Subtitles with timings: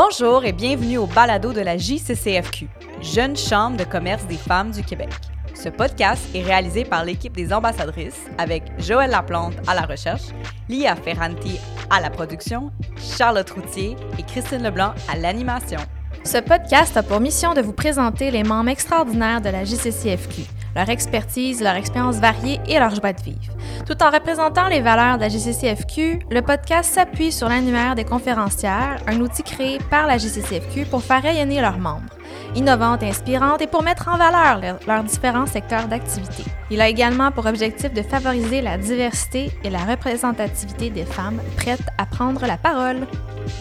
[0.00, 2.68] Bonjour et bienvenue au balado de la JCCFQ,
[3.02, 5.08] Jeune Chambre de commerce des femmes du Québec.
[5.54, 10.28] Ce podcast est réalisé par l'équipe des ambassadrices avec Joëlle Laplante à la recherche,
[10.68, 11.58] Lia Ferranti
[11.90, 15.80] à la production, Charlotte Routier et Christine Leblanc à l'animation.
[16.22, 20.42] Ce podcast a pour mission de vous présenter les membres extraordinaires de la JCCFQ,
[20.76, 23.57] leur expertise, leur expérience variée et leur joie de vivre.
[23.88, 29.00] Tout en représentant les valeurs de la GCCFQ, le podcast s'appuie sur l'annuaire des conférencières,
[29.06, 32.12] un outil créé par la GCCFQ pour faire rayonner leurs membres,
[32.54, 36.44] innovantes et inspirantes et pour mettre en valeur leurs différents secteurs d'activité.
[36.70, 41.88] Il a également pour objectif de favoriser la diversité et la représentativité des femmes prêtes
[41.96, 43.06] à prendre la parole.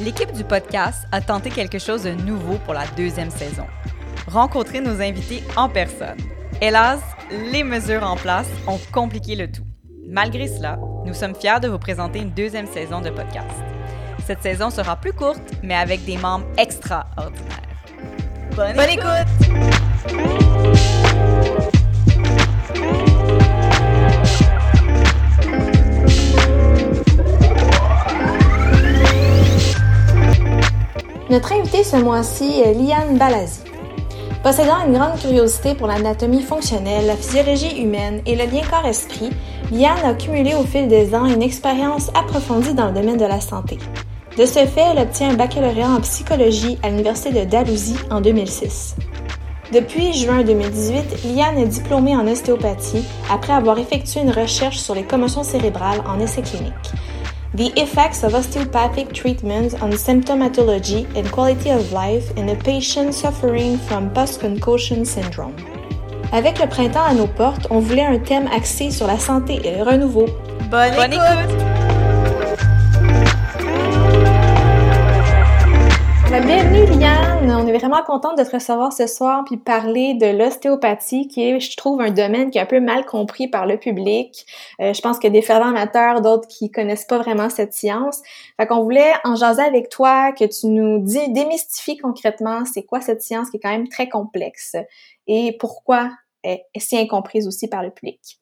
[0.02, 3.66] L'équipe du podcast a tenté quelque chose de nouveau pour la deuxième saison.
[4.28, 6.18] Rencontrer nos invités en personne.
[6.60, 7.00] Hélas,
[7.54, 9.67] les mesures en place ont compliqué le tout.
[10.10, 13.62] Malgré cela, nous sommes fiers de vous présenter une deuxième saison de podcast.
[14.26, 17.62] Cette saison sera plus courte, mais avec des membres extraordinaires.
[18.56, 19.28] Bonne, écoute!
[31.30, 33.67] Notre invitée ce mois-ci est Liane Balazi.
[34.44, 39.32] Possédant une grande curiosité pour l'anatomie fonctionnelle, la physiologie humaine et le lien corps-esprit,
[39.72, 43.42] Liane a cumulé au fil des ans une expérience approfondie dans le domaine de la
[43.42, 43.78] santé.
[44.38, 48.96] De ce fait, elle obtient un baccalauréat en psychologie à l'Université de Dalhousie en 2006.
[49.74, 55.04] Depuis juin 2018, Liane est diplômée en ostéopathie après avoir effectué une recherche sur les
[55.04, 56.74] commotions cérébrales en essai clinique.
[57.58, 63.80] The effects of osteopathic treatment on symptomatology and quality of life in a patient suffering
[63.80, 65.56] from post-concussion syndrome.
[66.32, 69.76] Avec le printemps à nos portes, on voulait un thème axé sur la santé et
[69.76, 70.28] le renouveau.
[70.70, 71.56] Bonne, écoute!
[76.30, 81.28] Bienvenue Liane, on est vraiment contente de te recevoir ce soir puis parler de l'ostéopathie
[81.28, 84.46] qui est, je trouve, un domaine qui est un peu mal compris par le public.
[84.80, 88.22] Euh, je pense a des fervents amateurs, d'autres qui connaissent pas vraiment cette science.
[88.58, 93.02] Fait qu'on voulait en jaser avec toi, que tu nous dis, démystifies concrètement c'est quoi
[93.02, 94.76] cette science qui est quand même très complexe
[95.26, 96.12] et pourquoi
[96.44, 98.40] elle est si incomprise aussi par le public.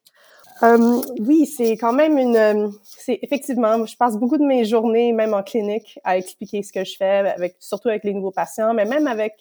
[0.64, 2.38] Euh, oui, c'est quand même une.
[2.38, 6.72] Euh, c'est effectivement, je passe beaucoup de mes journées, même en clinique, à expliquer ce
[6.72, 9.34] que je fais, avec surtout avec les nouveaux patients, mais même avec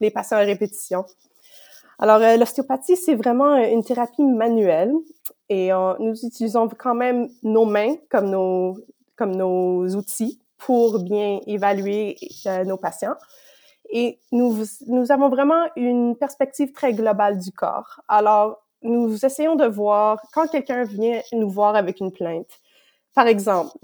[0.00, 1.04] les patients à répétition.
[1.98, 4.92] Alors, euh, l'ostéopathie, c'est vraiment une thérapie manuelle
[5.48, 8.76] et nous utilisons quand même nos mains comme nos
[9.16, 12.16] comme nos outils pour bien évaluer
[12.64, 13.16] nos patients.
[13.90, 18.00] Et nous, nous avons vraiment une perspective très globale du corps.
[18.06, 22.60] Alors, nous essayons de voir quand quelqu'un vient nous voir avec une plainte.
[23.14, 23.76] Par exemple,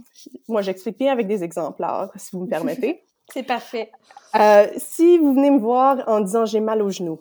[0.48, 3.02] moi j'explique bien avec des exemplaires, si vous me permettez.
[3.32, 3.90] C'est parfait.
[4.36, 7.20] Euh, si vous venez me voir en disant j'ai mal au genou,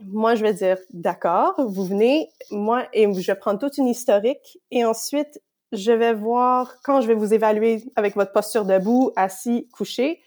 [0.00, 4.58] moi je vais dire d'accord, vous venez, moi et je vais prendre toute une historique
[4.70, 9.68] et ensuite je vais voir quand je vais vous évaluer avec votre posture debout, assis,
[9.72, 10.20] couché,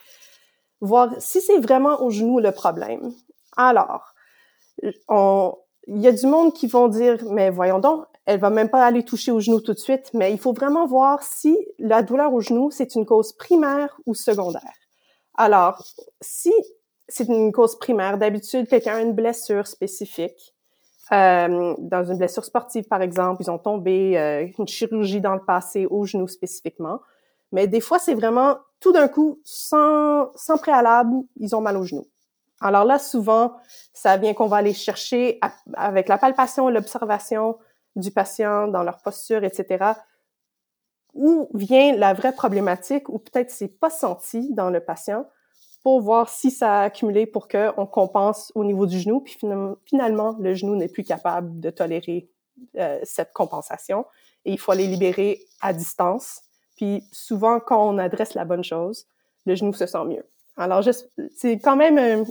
[0.81, 3.13] voir si c'est vraiment au genou le problème.
[3.57, 4.13] Alors,
[5.07, 5.53] on,
[5.87, 8.83] il y a du monde qui vont dire, mais voyons donc, elle va même pas
[8.85, 12.33] aller toucher au genou tout de suite, mais il faut vraiment voir si la douleur
[12.33, 14.73] au genou, c'est une cause primaire ou secondaire.
[15.35, 15.83] Alors,
[16.21, 16.51] si
[17.07, 20.55] c'est une cause primaire, d'habitude, quelqu'un a une blessure spécifique,
[21.11, 25.45] euh, dans une blessure sportive, par exemple, ils ont tombé, euh, une chirurgie dans le
[25.45, 26.99] passé au genou spécifiquement.
[27.51, 31.83] Mais des fois, c'est vraiment tout d'un coup, sans, sans préalable, ils ont mal au
[31.83, 32.07] genou.
[32.65, 33.57] Alors là, souvent,
[33.93, 35.39] ça vient qu'on va aller chercher
[35.75, 37.59] avec la palpation, l'observation
[37.95, 39.93] du patient dans leur posture, etc.
[41.13, 45.27] Où vient la vraie problématique ou peut-être c'est pas senti dans le patient
[45.83, 49.21] pour voir si ça a accumulé pour qu'on compense au niveau du genou.
[49.21, 49.37] Puis
[49.85, 52.31] finalement, le genou n'est plus capable de tolérer
[52.77, 54.07] euh, cette compensation
[54.43, 56.41] et il faut aller libérer à distance.
[56.77, 59.05] Puis souvent, quand on adresse la bonne chose,
[59.45, 60.25] le genou se sent mieux.
[60.57, 60.83] Alors,
[61.35, 62.25] c'est quand même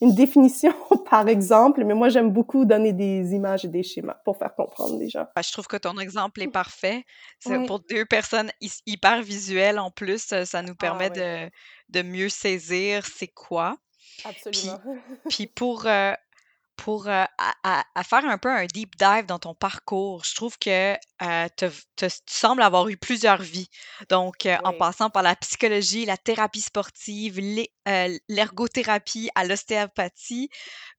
[0.00, 0.74] une définition
[1.10, 4.98] par exemple, mais moi j'aime beaucoup donner des images et des schémas pour faire comprendre
[4.98, 5.26] les gens.
[5.36, 7.04] Je trouve que ton exemple est parfait.
[7.38, 8.50] C'est Pour deux personnes
[8.86, 11.50] hyper visuelles en plus, ça nous ah permet de,
[11.88, 13.76] de, mieux saisir c'est quoi.
[14.24, 14.80] Absolument.
[15.30, 16.12] Puis, pour, euh,
[16.76, 20.24] pour euh, à, faire un peu un deep dive dans ton parcours.
[20.24, 23.68] Je trouve que euh, tu sembles avoir eu plusieurs vies.
[24.08, 27.40] Donc, euh, en passant par la psychologie, la thérapie sportive,
[28.28, 30.50] l'ergothérapie à l'ostéopathie,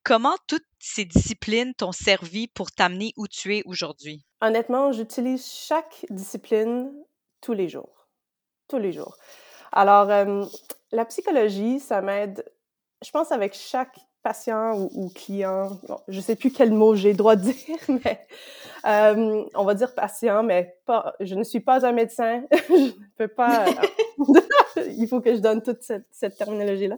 [0.04, 4.26] comment toutes ces disciplines t'ont servi pour t'amener où tu es aujourd'hui?
[4.42, 6.92] Honnêtement, j'utilise chaque discipline
[7.42, 8.08] tous les jours.
[8.68, 9.18] Tous les jours.
[9.72, 10.46] Alors, euh,
[10.92, 12.44] la psychologie, ça m'aide,
[13.04, 13.98] je pense, avec chaque
[14.28, 15.80] patient ou, client,
[16.10, 18.28] je sais plus quel mot j'ai droit de dire, mais
[18.86, 22.92] euh, on va dire patient, mais pas, je ne suis pas un médecin, je ne
[23.16, 23.64] peux pas,
[24.98, 26.98] il faut que je donne toute cette, cette terminologie-là.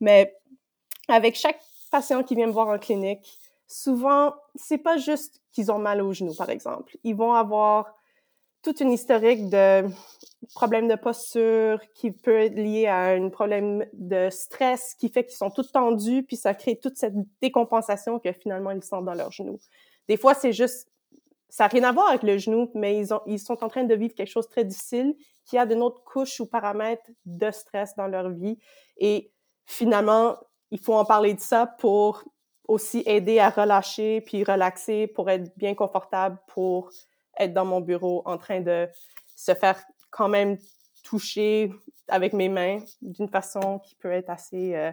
[0.00, 0.34] Mais
[1.08, 3.38] avec chaque patient qui vient me voir en clinique,
[3.68, 6.96] souvent, c'est pas juste qu'ils ont mal au genou, par exemple.
[7.04, 7.94] Ils vont avoir
[8.64, 9.84] toute une historique de
[10.54, 15.36] problèmes de posture qui peut être lié à un problème de stress qui fait qu'ils
[15.36, 19.30] sont tous tendus, puis ça crée toute cette décompensation que finalement ils sentent dans leur
[19.30, 19.58] genou.
[20.08, 20.88] Des fois, c'est juste,
[21.48, 23.84] ça n'a rien à voir avec le genou, mais ils, ont, ils sont en train
[23.84, 25.14] de vivre quelque chose de très difficile
[25.44, 28.58] qui a de autre couche ou paramètres de stress dans leur vie.
[28.96, 29.30] Et
[29.66, 30.36] finalement,
[30.70, 32.24] il faut en parler de ça pour
[32.66, 36.90] aussi aider à relâcher puis relaxer pour être bien confortable pour
[37.38, 38.88] être dans mon bureau en train de
[39.36, 40.58] se faire quand même
[41.02, 41.72] toucher
[42.08, 44.92] avec mes mains d'une façon qui peut être assez euh,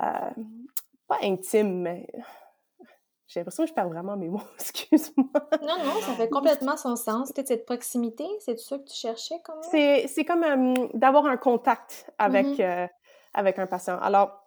[0.00, 0.30] euh,
[1.08, 2.06] pas intime mais
[3.32, 5.26] j'ai l'impression que je perds vraiment mes mots, excuse-moi.
[5.62, 7.28] Non, non, ça fait complètement son sens.
[7.28, 11.38] C'était cette proximité, c'est ça que tu cherchais comme C'est, c'est comme euh, d'avoir un
[11.38, 12.90] contact avec, mm-hmm.
[13.32, 13.98] avec un patient.
[14.00, 14.38] Alors,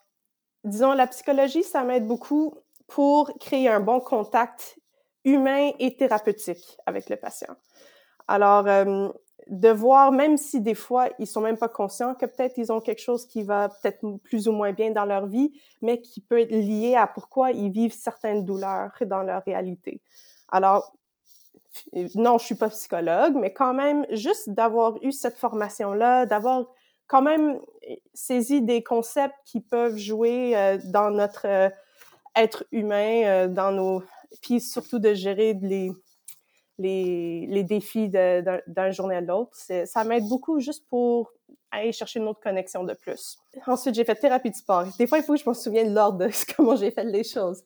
[0.64, 2.54] disons, la psychologie, ça m'aide beaucoup
[2.86, 4.78] pour créer un bon contact
[5.26, 7.56] humain et thérapeutique avec le patient.
[8.28, 9.10] Alors, euh,
[9.48, 12.82] de voir, même si des fois, ils sont même pas conscients que peut-être ils ont
[12.82, 15.52] quelque chose qui va peut-être plus ou moins bien dans leur vie,
[15.82, 20.02] mais qui peut être lié à pourquoi ils vivent certaines douleurs dans leur réalité.
[20.50, 20.96] Alors,
[22.16, 26.66] non, je suis pas psychologue, mais quand même, juste d'avoir eu cette formation-là, d'avoir
[27.08, 27.60] quand même
[28.14, 31.70] saisi des concepts qui peuvent jouer euh, dans notre euh,
[32.36, 34.04] être humain, euh, dans nos,
[34.42, 35.92] puis surtout de gérer les
[36.78, 39.56] les, défis d'un journée à l'autre.
[39.86, 41.32] Ça m'aide beaucoup juste pour
[41.72, 43.38] aller chercher une autre connexion de plus.
[43.68, 44.86] Ensuite, j'ai fait thérapie de sport.
[44.98, 47.24] Des fois, il faut que je me souvienne de l'ordre de comment j'ai fait les
[47.24, 47.64] choses.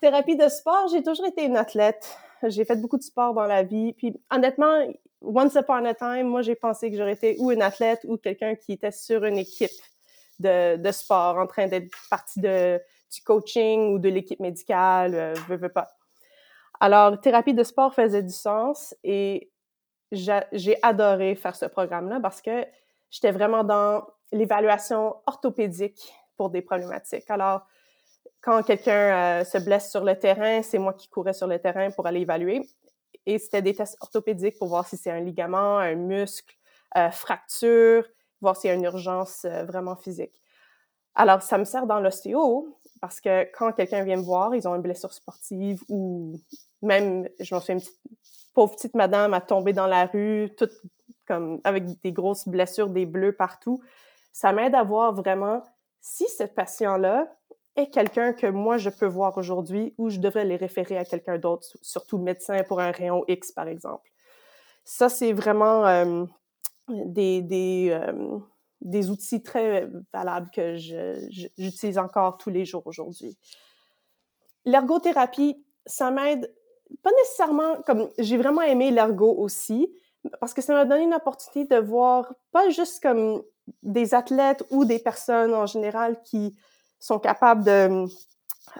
[0.00, 2.16] Thérapie de sport, j'ai toujours été une athlète.
[2.44, 3.92] J'ai fait beaucoup de sport dans la vie.
[3.94, 4.86] Puis honnêtement,
[5.22, 8.54] once upon a time, moi, j'ai pensé que j'aurais été ou une athlète ou quelqu'un
[8.54, 9.70] qui était sur une équipe
[10.38, 12.80] de, de sport, en train d'être partie de,
[13.12, 15.97] du coaching ou de l'équipe médicale, euh, veux, veux pas.
[16.80, 19.50] Alors, thérapie de sport faisait du sens et
[20.12, 22.64] j'ai adoré faire ce programme-là parce que
[23.10, 27.28] j'étais vraiment dans l'évaluation orthopédique pour des problématiques.
[27.30, 27.66] Alors,
[28.40, 31.90] quand quelqu'un euh, se blesse sur le terrain, c'est moi qui courais sur le terrain
[31.90, 32.68] pour aller évaluer
[33.26, 36.54] et c'était des tests orthopédiques pour voir si c'est un ligament, un muscle,
[36.96, 38.06] euh, fracture,
[38.40, 40.40] voir s'il y a une urgence euh, vraiment physique.
[41.14, 44.74] Alors, ça me sert dans l'ostéo parce que quand quelqu'un vient me voir, ils ont
[44.74, 46.40] une blessure sportive ou
[46.82, 48.00] même, je m'en souviens, une petite,
[48.54, 50.72] pauvre petite madame a tombé dans la rue, toute
[51.26, 53.82] comme avec des grosses blessures, des bleus partout.
[54.32, 55.62] Ça m'aide à voir vraiment
[56.00, 57.28] si ce patient-là
[57.76, 61.38] est quelqu'un que moi je peux voir aujourd'hui ou je devrais les référer à quelqu'un
[61.38, 64.10] d'autre, surtout médecin pour un rayon X par exemple.
[64.84, 66.24] Ça, c'est vraiment euh,
[66.88, 68.38] des, des, euh,
[68.80, 73.36] des, outils très valables que j'utilise encore tous les jours aujourd'hui.
[74.64, 76.50] L'ergothérapie, ça m'aide
[77.02, 79.92] pas nécessairement comme j'ai vraiment aimé l'ergo aussi
[80.40, 83.42] parce que ça m'a donné une opportunité de voir pas juste comme
[83.82, 86.56] des athlètes ou des personnes en général qui
[86.98, 88.06] sont capables de...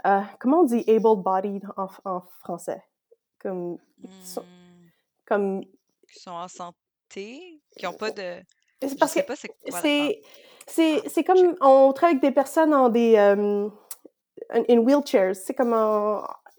[0.07, 2.83] Euh, comment on dit able-bodied en, en, français?
[3.39, 3.79] Comme...
[4.25, 4.89] Sont, hmm.
[5.27, 5.65] comme...
[6.13, 8.41] Qui sont en santé, qui n'ont pas de...
[8.99, 9.21] Parce que
[9.71, 10.21] c'est...
[10.67, 11.57] C'est comme...
[11.61, 13.17] On travaille avec des personnes en des...
[13.17, 13.69] Euh,
[14.51, 15.37] in wheelchairs.
[15.37, 15.75] C'est comme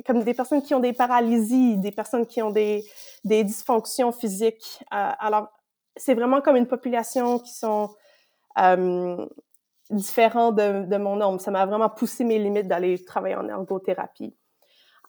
[0.06, 2.84] comme des personnes qui ont des paralysies, des personnes qui ont des,
[3.24, 4.80] des dysfonctions physiques.
[4.94, 5.50] Euh, alors,
[5.96, 7.90] c'est vraiment comme une population qui sont
[8.60, 9.26] euh,
[9.90, 11.40] différent de, mon homme.
[11.40, 14.36] Ça m'a vraiment poussé mes limites d'aller travailler en ergothérapie.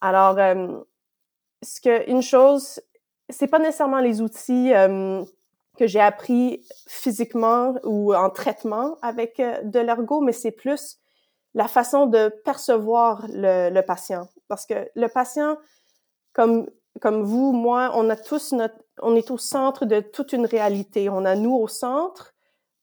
[0.01, 0.79] Alors, euh,
[1.63, 2.81] ce que une chose,
[3.29, 5.23] c'est pas nécessairement les outils euh,
[5.79, 10.99] que j'ai appris physiquement ou en traitement avec de l'ergo, mais c'est plus
[11.55, 14.29] la façon de percevoir le, patient.
[14.51, 15.57] Parce que le patient,
[16.35, 16.67] comme
[17.01, 21.09] comme vous, moi, on a tous notre, on est au centre de toute une réalité.
[21.09, 22.35] On a nous au centre,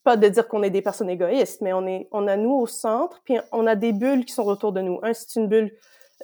[0.04, 2.68] pas de dire qu'on est des personnes égoïstes, mais on est, on a nous au
[2.68, 5.00] centre, puis on a des bulles qui sont autour de nous.
[5.04, 5.72] Un, c'est une bulle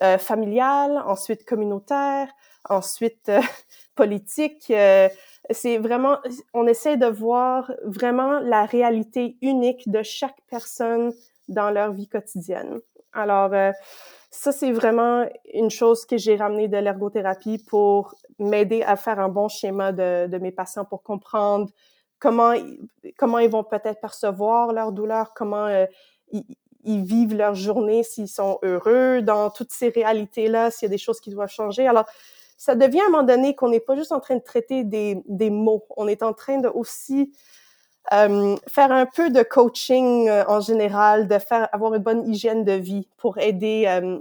[0.01, 2.29] euh, familiale, ensuite communautaire,
[2.69, 3.41] ensuite euh,
[3.95, 4.71] politique.
[4.71, 5.09] Euh,
[5.49, 6.19] c'est vraiment,
[6.53, 11.11] on essaie de voir vraiment la réalité unique de chaque personne
[11.49, 12.79] dans leur vie quotidienne.
[13.11, 13.51] Alors,
[14.35, 19.29] ça, c'est vraiment une chose que j'ai ramené de l'ergothérapie pour m'aider à faire un
[19.29, 21.69] bon schéma de, de mes patients pour comprendre
[22.17, 22.53] comment,
[23.15, 25.85] comment ils vont peut-être percevoir leur douleur, comment euh,
[26.31, 26.43] ils,
[26.83, 30.97] ils, vivent leur journée, s'ils sont heureux dans toutes ces réalités-là, s'il y a des
[30.97, 31.85] choses qui doivent changer.
[31.85, 32.05] Alors,
[32.57, 35.21] ça devient à un moment donné qu'on n'est pas juste en train de traiter des,
[35.27, 37.31] des mots, on est en train de aussi
[38.11, 42.65] euh, faire un peu de coaching euh, en général, de faire avoir une bonne hygiène
[42.65, 43.85] de vie pour aider.
[43.87, 44.19] Euh,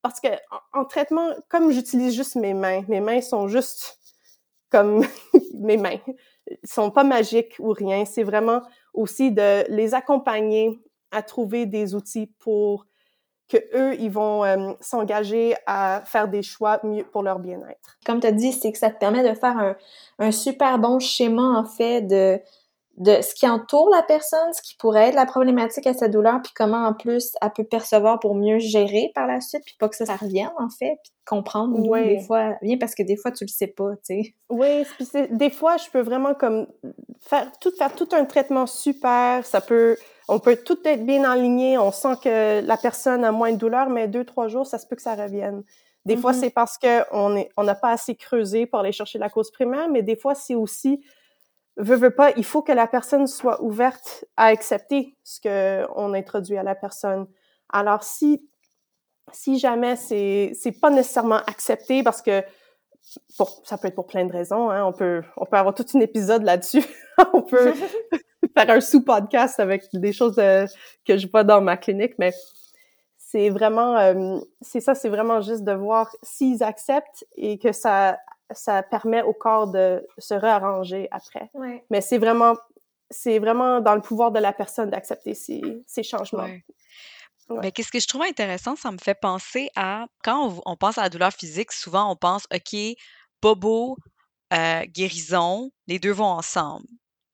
[0.00, 0.28] parce que
[0.72, 3.98] en, traitement, comme j'utilise juste mes mains, mes mains sont juste
[4.70, 5.04] comme
[5.54, 5.98] mes mains,
[6.50, 8.04] ils sont pas magiques ou rien.
[8.06, 8.62] C'est vraiment
[8.94, 12.86] aussi de les accompagner à trouver des outils pour
[13.48, 17.98] que eux, ils vont s'engager à faire des choix mieux pour leur bien-être.
[18.06, 19.76] Comme tu as dit, c'est que ça te permet de faire
[20.18, 22.40] un super bon schéma, en fait, de
[22.98, 26.40] de ce qui entoure la personne, ce qui pourrait être la problématique à sa douleur,
[26.42, 29.88] puis comment en plus elle peut percevoir pour mieux gérer par la suite, puis pas
[29.88, 33.32] que ça, ça revienne en fait, puis comprendre des fois, bien parce que des fois
[33.32, 34.34] tu le sais pas, tu sais.
[34.50, 36.66] Oui, puis des fois je peux vraiment comme
[37.20, 39.96] faire tout faire tout un traitement super, ça peut
[40.28, 43.88] on peut tout être bien aligné, on sent que la personne a moins de douleur,
[43.88, 45.62] mais deux trois jours ça se peut que ça revienne.
[46.04, 46.40] Des fois mm-hmm.
[46.40, 49.50] c'est parce que on est on n'a pas assez creusé pour aller chercher la cause
[49.50, 51.02] primaire, mais des fois c'est aussi
[51.76, 56.14] veut, veut pas, il faut que la personne soit ouverte à accepter ce que on
[56.14, 57.26] introduit à la personne.
[57.70, 58.48] Alors si
[59.32, 62.42] si jamais c'est c'est pas nécessairement accepté parce que
[63.36, 65.86] pour, ça peut être pour plein de raisons, hein, on peut on peut avoir tout
[65.94, 66.84] un épisode là-dessus.
[67.32, 67.72] on peut
[68.56, 72.32] faire un sous-podcast avec des choses que je vois dans ma clinique, mais
[73.16, 78.18] c'est vraiment euh, c'est ça, c'est vraiment juste de voir s'ils acceptent et que ça
[78.50, 81.50] ça permet au corps de se réarranger après.
[81.90, 82.54] Mais c'est vraiment,
[83.10, 86.48] c'est vraiment dans le pouvoir de la personne d'accepter ces, ces changements.
[87.50, 91.02] Mais qu'est-ce que je trouve intéressant, ça me fait penser à quand on, pense à
[91.02, 92.76] la douleur physique, souvent on pense OK,
[93.42, 93.96] bobo,
[94.52, 96.86] euh, guérison, les deux vont ensemble.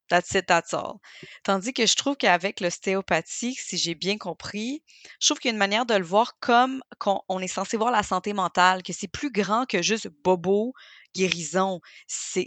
[0.08, 1.00] That's it, that's all.
[1.44, 4.82] Tandis que je trouve qu'avec l'ostéopathie, si j'ai bien compris,
[5.20, 7.76] je trouve qu'il y a une manière de le voir comme qu'on on est censé
[7.76, 10.72] voir la santé mentale, que c'est plus grand que juste bobo,
[11.14, 11.80] guérison.
[12.06, 12.46] C'est,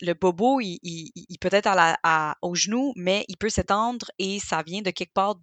[0.00, 4.38] le bobo, il, il, peut être à à, au genou, mais il peut s'étendre et
[4.40, 5.36] ça vient de quelque part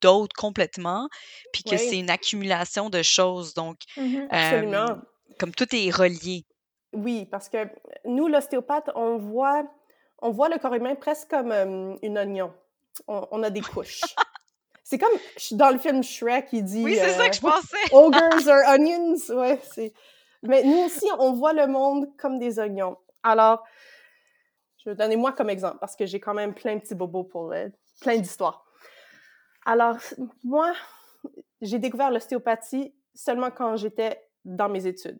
[0.00, 1.08] d'autre complètement,
[1.52, 3.54] puis que c'est une accumulation de choses.
[3.54, 4.28] Donc, mmh
[5.38, 6.46] comme tout est relié.
[6.92, 7.68] Oui, parce que
[8.04, 9.64] nous, l'ostéopathe, on voit,
[10.22, 11.52] on voit le corps humain presque comme
[12.02, 12.52] une oignon.
[13.08, 14.02] On, a des couches.
[14.84, 15.12] c'est comme
[15.52, 16.84] dans le film Shrek, il dit.
[16.84, 17.76] Oui, c'est ça que je euh, pensais.
[17.92, 19.16] Ogres are onions.
[19.30, 19.92] Ouais, c'est.
[20.42, 22.96] Mais nous aussi, on voit le monde comme des oignons.
[23.22, 23.64] Alors,
[24.78, 27.24] je vais donner moi comme exemple parce que j'ai quand même plein de petits bobos
[27.24, 27.68] pour euh,
[28.00, 28.64] plein d'histoires.
[29.64, 29.96] Alors,
[30.42, 30.72] moi,
[31.62, 35.18] j'ai découvert l'ostéopathie seulement quand j'étais dans mes études.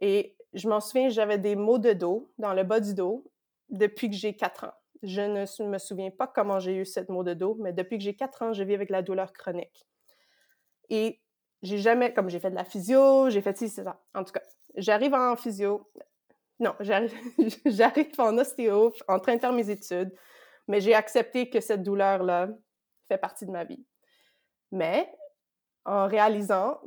[0.00, 3.30] Et je m'en souviens, j'avais des maux de dos, dans le bas du dos,
[3.70, 4.74] depuis que j'ai 4 ans.
[5.02, 8.04] Je ne me souviens pas comment j'ai eu cette maux de dos, mais depuis que
[8.04, 9.86] j'ai 4 ans, je vis avec la douleur chronique.
[10.90, 11.20] Et
[11.62, 14.02] j'ai jamais, comme j'ai fait de la physio, j'ai fait ci, c'est ça.
[14.14, 14.42] En tout cas,
[14.76, 15.90] j'arrive en physio.
[16.58, 20.12] Non, j'arrive, en ostéo, en train de faire mes études,
[20.68, 22.48] mais j'ai accepté que cette douleur-là
[23.08, 23.84] fait partie de ma vie.
[24.70, 25.10] Mais
[25.86, 26.78] en réalisant,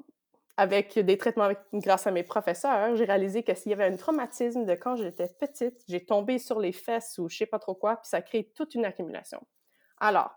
[0.58, 4.66] avec des traitements grâce à mes professeurs, j'ai réalisé que s'il y avait un traumatisme
[4.66, 7.96] de quand j'étais petite, j'ai tombé sur les fesses ou je sais pas trop quoi,
[7.98, 9.42] puis ça crée toute une accumulation.
[10.00, 10.32] Alors,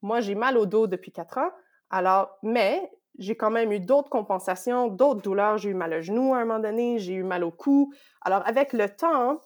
[0.00, 1.50] moi, j'ai mal au dos depuis quatre ans,
[1.90, 5.58] alors, mais j'ai quand même eu d'autres compensations, d'autres douleurs.
[5.58, 7.92] J'ai eu mal au genou à un moment donné, j'ai eu mal au cou.
[8.20, 9.40] Alors, avec le temps,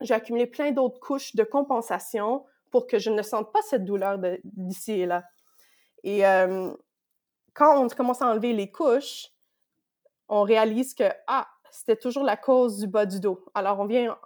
[0.00, 4.18] j'ai accumulé plein d'autres couches de compensation pour que je ne sente pas cette douleur
[4.44, 5.24] d'ici et là.
[6.04, 6.70] Et euh,
[7.54, 9.28] quand on commence à enlever les couches,
[10.28, 13.44] on réalise que, ah, c'était toujours la cause du bas du dos.
[13.54, 14.16] Alors, on vient...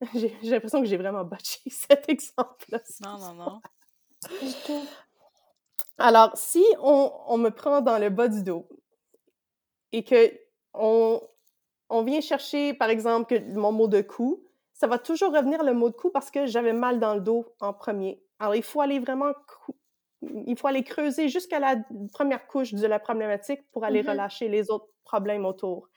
[0.14, 2.80] J'ai l'impression que j'ai vraiment botché cet exemple-là.
[3.00, 3.60] Non, non, non.
[5.98, 8.68] Alors, si on, me prend dans le bas du dos
[9.92, 10.32] et que
[10.74, 11.20] on,
[12.02, 15.88] vient chercher, par exemple, que mon mot de cou, ça va toujours revenir le mot
[15.88, 18.20] de cou parce que j'avais mal dans le dos en premier.
[18.40, 19.32] Alors, il faut aller vraiment,
[20.46, 21.76] il faut aller creuser jusqu'à la
[22.12, 24.10] première couche de la problématique pour aller mm-hmm.
[24.10, 25.88] relâcher les autres problèmes autour.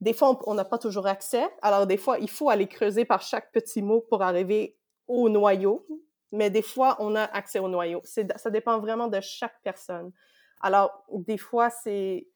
[0.00, 1.46] Des fois, on n'a pas toujours accès.
[1.62, 4.76] Alors, des fois, il faut aller creuser par chaque petit mot pour arriver
[5.08, 5.86] au noyau
[6.32, 8.02] mais des fois, on a accès au noyau.
[8.04, 10.12] Ça dépend vraiment de chaque personne.
[10.60, 12.28] Alors, des fois, c'est...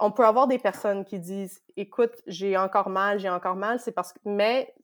[0.00, 3.92] On peut avoir des personnes qui disent, écoute, j'ai encore mal, j'ai encore mal, c'est
[3.92, 4.18] parce que...
[4.24, 4.74] Mais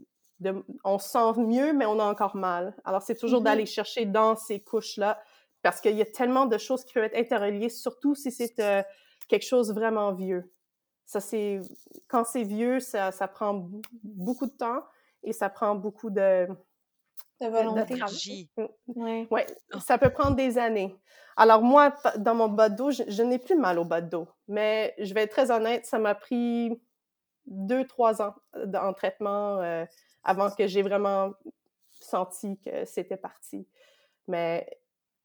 [0.84, 2.74] on sent mieux, mais on a encore mal.
[2.84, 3.44] Alors, c'est toujours mm-hmm.
[3.44, 5.20] d'aller chercher dans ces couches-là,
[5.68, 8.82] parce qu'il y a tellement de choses qui peuvent être interreliées, surtout si c'est euh,
[9.28, 10.50] quelque chose vraiment vieux.
[11.04, 11.60] Ça, c'est...
[12.06, 13.68] Quand c'est vieux, ça, ça prend
[14.02, 14.82] beaucoup de temps
[15.22, 16.48] et ça prend beaucoup de
[17.42, 18.00] de volonté.
[18.96, 19.80] Oui, ouais, ah.
[19.80, 20.96] ça peut prendre des années.
[21.36, 24.26] Alors moi, dans mon bas de dos, je, n'ai plus mal au bas de dos.
[24.48, 26.80] Mais je vais être très honnête, ça m'a pris
[27.44, 29.84] deux, trois ans en traitement euh,
[30.24, 31.32] avant que j'ai vraiment
[32.00, 33.68] senti que c'était parti.
[34.28, 34.66] Mais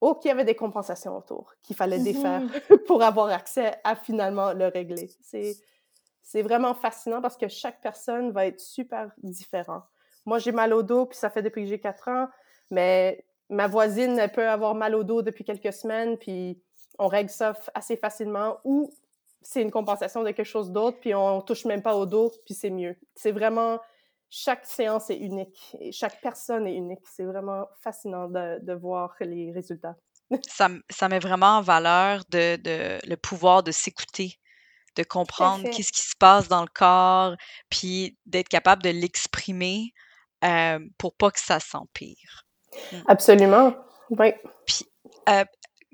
[0.03, 2.77] oh, qu'il y avait des compensations autour qu'il fallait défaire mm-hmm.
[2.87, 5.09] pour avoir accès à finalement le régler.
[5.21, 9.83] C'est, vraiment fascinant parce que chaque personne va être super différente.
[10.25, 12.27] Moi, j'ai mal au dos, puis ça fait depuis que j'ai quatre ans,
[12.71, 16.59] mais ma voisine, elle peut avoir mal au dos depuis quelques semaines, puis
[16.97, 18.91] on règle ça assez facilement, ou
[19.43, 22.53] c'est une compensation de quelque chose d'autre, puis on touche même pas au dos, puis
[22.53, 22.95] c'est mieux.
[23.15, 23.79] C'est vraiment,
[24.35, 27.05] chaque séance est unique, et chaque personne est unique.
[27.05, 29.95] C'est vraiment fascinant de, voir les résultats.
[30.47, 34.39] ça, ça met vraiment en valeur de, de le pouvoir de s'écouter
[34.95, 37.35] de comprendre qu'est-ce qui se passe dans le corps,
[37.69, 39.93] puis d'être capable de l'exprimer
[40.43, 42.45] euh, pour pas que ça s'empire.
[42.91, 42.97] Mmh.
[43.07, 43.75] Absolument,
[44.11, 44.33] oui.
[44.65, 44.85] Puis,
[45.29, 45.45] euh,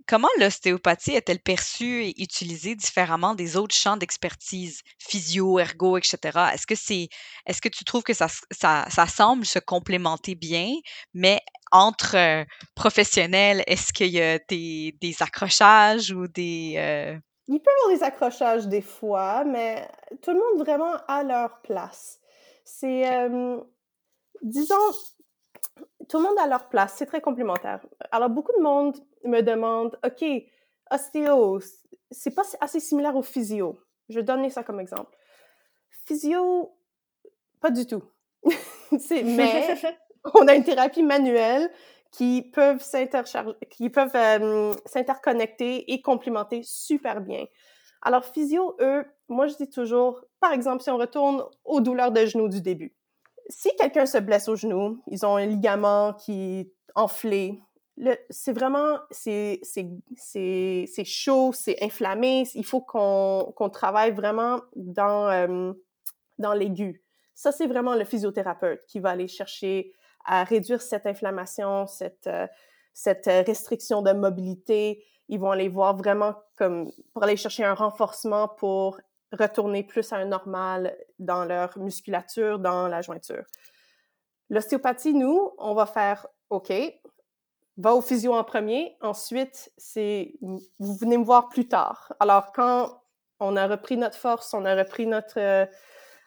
[0.09, 6.17] comment l'ostéopathie est-elle perçue et utilisée différemment des autres champs d'expertise, physio, ergo, etc.?
[6.53, 7.09] Est-ce que c'est,
[7.45, 10.73] est-ce que tu trouves que ça, ça, ça semble se complémenter bien,
[11.13, 11.39] mais
[11.71, 12.43] entre euh,
[12.75, 16.73] professionnels, est-ce qu'il y a des, des accrochages ou des...
[16.77, 17.15] Euh...
[17.47, 19.87] Il peut y avoir des accrochages des fois, mais
[20.23, 22.19] tout le monde vraiment à leur place.
[22.63, 23.29] C'est,
[24.41, 24.75] disons,
[26.07, 27.79] tout le monde a leur place, c'est très complémentaire.
[28.11, 30.25] Alors, beaucoup de monde me demande, OK,
[30.91, 31.59] ostéo,
[32.11, 33.79] c'est pas assez similaire au physio.
[34.09, 35.15] Je vais donner ça comme exemple.
[36.05, 36.75] Physio,
[37.59, 38.03] pas du tout.
[39.11, 39.77] mais
[40.33, 41.69] on a une thérapie manuelle
[42.11, 42.83] qui peuvent
[43.69, 47.45] qui peuvent euh, s'interconnecter et complémenter super bien.
[48.01, 52.25] Alors, physio, eux, moi, je dis toujours, par exemple, si on retourne aux douleurs de
[52.25, 52.95] genoux du début
[53.49, 57.61] si quelqu'un se blesse au genou, ils ont un ligament qui est enflé,
[58.29, 59.59] c'est vraiment, c'est
[61.05, 62.47] chaud, c'est inflammé.
[62.55, 65.73] Il faut qu'on travaille vraiment dans, euh,
[66.55, 67.03] l'aigu.
[67.35, 69.93] Ça, c'est vraiment le physiothérapeute qui va aller chercher
[70.25, 72.47] à réduire cette inflammation, cette, euh,
[72.93, 75.03] cette restriction de mobilité.
[75.27, 78.99] Ils vont aller voir vraiment comme pour aller chercher un renforcement pour
[79.31, 83.45] retourner plus à un normal dans leur musculature, dans la jointure.
[84.49, 86.73] L'ostéopathie, nous, on va faire OK,
[87.79, 92.13] va au physio en premier, ensuite, c'est vous venez me voir plus tard.
[92.19, 93.01] Alors, quand
[93.39, 95.67] on a repris notre force, on a repris notre,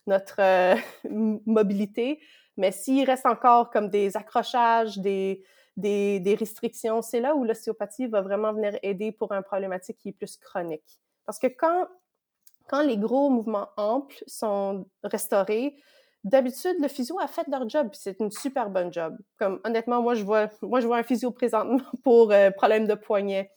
[0.07, 0.77] notre euh,
[1.47, 2.21] mobilité,
[2.57, 5.45] mais s'il reste encore comme des accrochages, des,
[5.77, 10.09] des, des restrictions, c'est là où l'ostéopathie va vraiment venir aider pour un problématique qui
[10.09, 10.99] est plus chronique.
[11.27, 11.87] Parce que quand
[12.69, 15.77] quand les gros mouvements amples sont restaurés,
[16.25, 19.17] d'habitude, le physio a fait leur job, c'est une super bonne job.
[19.39, 22.95] Comme honnêtement, moi je vois, moi je vois un physio présentement pour euh, problème de
[22.95, 23.51] poignet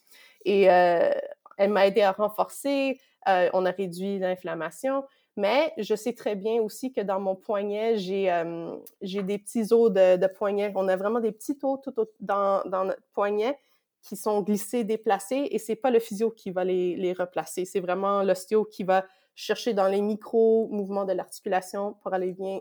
[0.46, 1.12] et euh,
[1.58, 3.00] elle m'a aidé à renforcer.
[3.28, 5.04] Euh, on a réduit l'inflammation,
[5.36, 8.32] mais je sais très bien aussi que dans mon poignet, j'ai
[9.02, 10.72] j'ai des petits os de, de, poignet.
[10.76, 13.58] On a vraiment des petits os tout dans, dans notre poignet
[14.04, 17.66] qui sont glissés, déplacés, et c'est pas le physio qui va les, les replacer.
[17.66, 19.04] C'est vraiment l'ostéo qui va
[19.36, 22.60] chercher dans les micro-mouvements de l'articulation pour aller bien,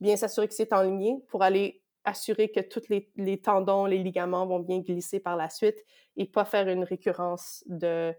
[0.00, 3.98] bien s'assurer que c'est en ligne, pour aller assurer que tous les, les, tendons, les
[3.98, 5.84] ligaments vont bien glisser par la suite
[6.16, 8.14] et pas faire une récurrence de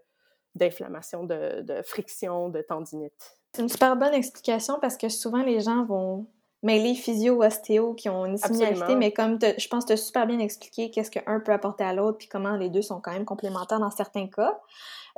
[0.56, 3.38] d'inflammation, de, de friction, de tendinite.
[3.54, 6.26] C'est une super bonne explication parce que souvent les gens vont
[6.64, 9.98] mais les physio, ostéo qui ont une similarité, mais comme je pense que tu as
[9.98, 13.12] super bien expliqué qu'est-ce qu'un peut apporter à l'autre, puis comment les deux sont quand
[13.12, 14.60] même complémentaires dans certains cas.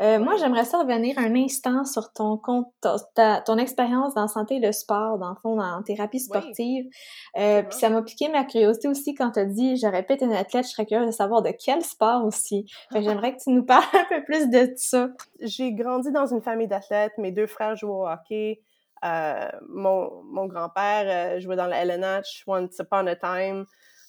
[0.01, 2.67] Euh, moi, j'aimerais ça revenir un instant sur ton compte,
[3.45, 6.85] ton expérience dans santé et le sport, dans le fond, en thérapie sportive.
[7.37, 10.33] Euh, puis ça m'a piqué ma curiosité aussi quand tu as dit pu être une
[10.33, 12.65] athlète, je serais curieuse de savoir de quel sport aussi.
[12.91, 15.09] j'aimerais que tu nous parles un peu plus de ça.
[15.41, 17.13] J'ai grandi dans une famille d'athlètes.
[17.17, 18.61] Mes deux frères jouent au hockey.
[19.05, 23.65] Euh, mon, mon grand-père euh, jouait dans la LNH Once Upon a Time.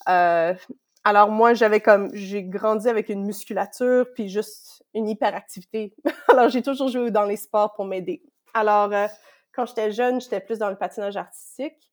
[0.09, 0.55] Euh,
[1.04, 5.94] alors moi, j'avais comme j'ai grandi avec une musculature puis juste une hyperactivité.
[6.28, 8.22] alors j'ai toujours joué dans les sports pour m'aider.
[8.54, 8.92] Alors
[9.52, 11.90] quand j'étais jeune, j'étais plus dans le patinage artistique.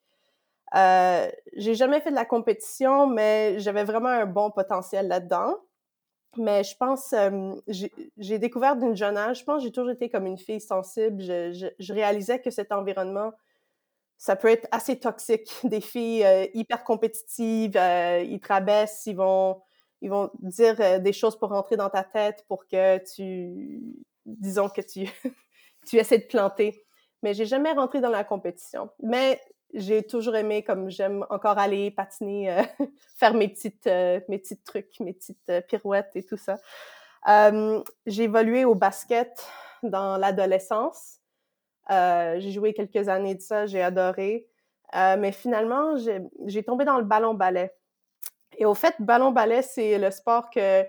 [0.75, 5.55] Euh, j'ai jamais fait de la compétition, mais j'avais vraiment un bon potentiel là-dedans.
[6.35, 7.53] Mais je pense, euh,
[8.17, 11.21] j'ai découvert d'une jeune âge, je pense j'ai toujours été comme une fille sensible.
[11.21, 13.31] Je, je, réalisais que cet environnement,
[14.17, 15.49] ça peut être assez toxique.
[15.63, 19.61] Des filles euh, hyper compétitives, euh, ils te rabaissent, ils vont,
[20.01, 23.81] ils vont dire des choses pour rentrer dans ta tête pour que tu,
[24.25, 25.07] disons que tu,
[25.87, 26.85] tu essaies de planter.
[27.23, 28.89] Mais j'ai jamais rentré dans la compétition.
[29.01, 29.41] Mais
[29.73, 32.63] j'ai toujours aimé, comme j'aime encore aller patiner, euh,
[33.17, 36.57] faire mes petites, euh, mes petits trucs, mes petites euh, pirouettes et tout ça.
[38.05, 39.45] j'ai évolué au basket
[39.83, 41.16] dans l'adolescence.
[41.89, 44.47] J'ai joué quelques années de ça, j'ai adoré.
[44.93, 45.95] mais finalement,
[46.45, 47.73] j'ai tombé dans le ballon-ballet.
[48.57, 50.85] Et au fait, ballon-ballet, c'est le sport que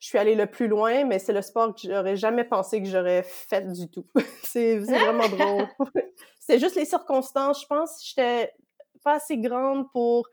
[0.00, 2.88] je suis allée le plus loin, mais c'est le sport que j'aurais jamais pensé que
[2.88, 4.06] j'aurais fait du tout.
[4.44, 5.66] c'est vraiment drôle.
[6.38, 7.62] c'est juste les circonstances.
[7.62, 8.52] Je pense que j'étais
[9.02, 10.28] pas assez grande pour.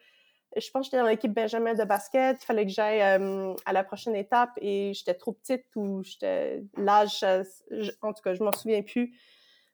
[0.56, 2.38] Je pense que j'étais dans l'équipe Benjamin de basket.
[2.41, 6.63] Il fallait que j'aille euh, à la prochaine étape et j'étais trop petite ou j'étais
[6.78, 7.26] l'âge.
[8.02, 9.18] En tout cas, je m'en souviens plus.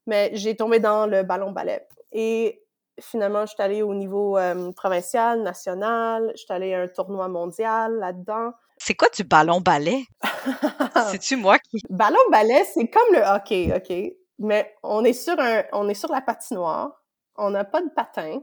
[0.07, 1.87] Mais j'ai tombé dans le ballon ballet.
[2.11, 2.63] Et
[2.99, 6.31] finalement, je suis allée au niveau euh, provincial, national.
[6.35, 8.51] Je suis allée à un tournoi mondial là-dedans.
[8.77, 10.05] C'est quoi du ballon-ballet?
[11.11, 11.79] C'est-tu moi qui...
[11.89, 14.15] Ballon-ballet, c'est comme le hockey, OK?
[14.39, 17.03] Mais on est sur un, on est sur la patinoire.
[17.35, 18.39] On n'a pas de patin.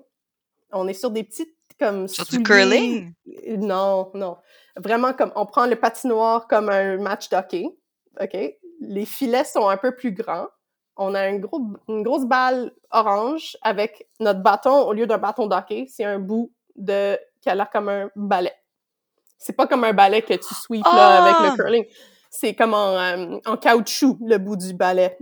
[0.70, 2.06] On est sur des petites, comme...
[2.06, 3.14] Sur du curling?
[3.48, 4.36] Non, non.
[4.76, 7.66] Vraiment comme, on prend le patinoire comme un match d'hockey,
[8.20, 8.36] OK?
[8.80, 10.46] Les filets sont un peu plus grands.
[10.98, 15.46] On a un gros, une grosse balle orange avec notre bâton, au lieu d'un bâton
[15.46, 18.52] d'hockey, c'est un bout de, qui a l'air comme un balai.
[19.38, 21.54] C'est pas comme un balai que tu sweeps là, avec le ah!
[21.56, 21.84] curling.
[22.30, 25.16] C'est comme en, euh, en, caoutchouc, le bout du balai.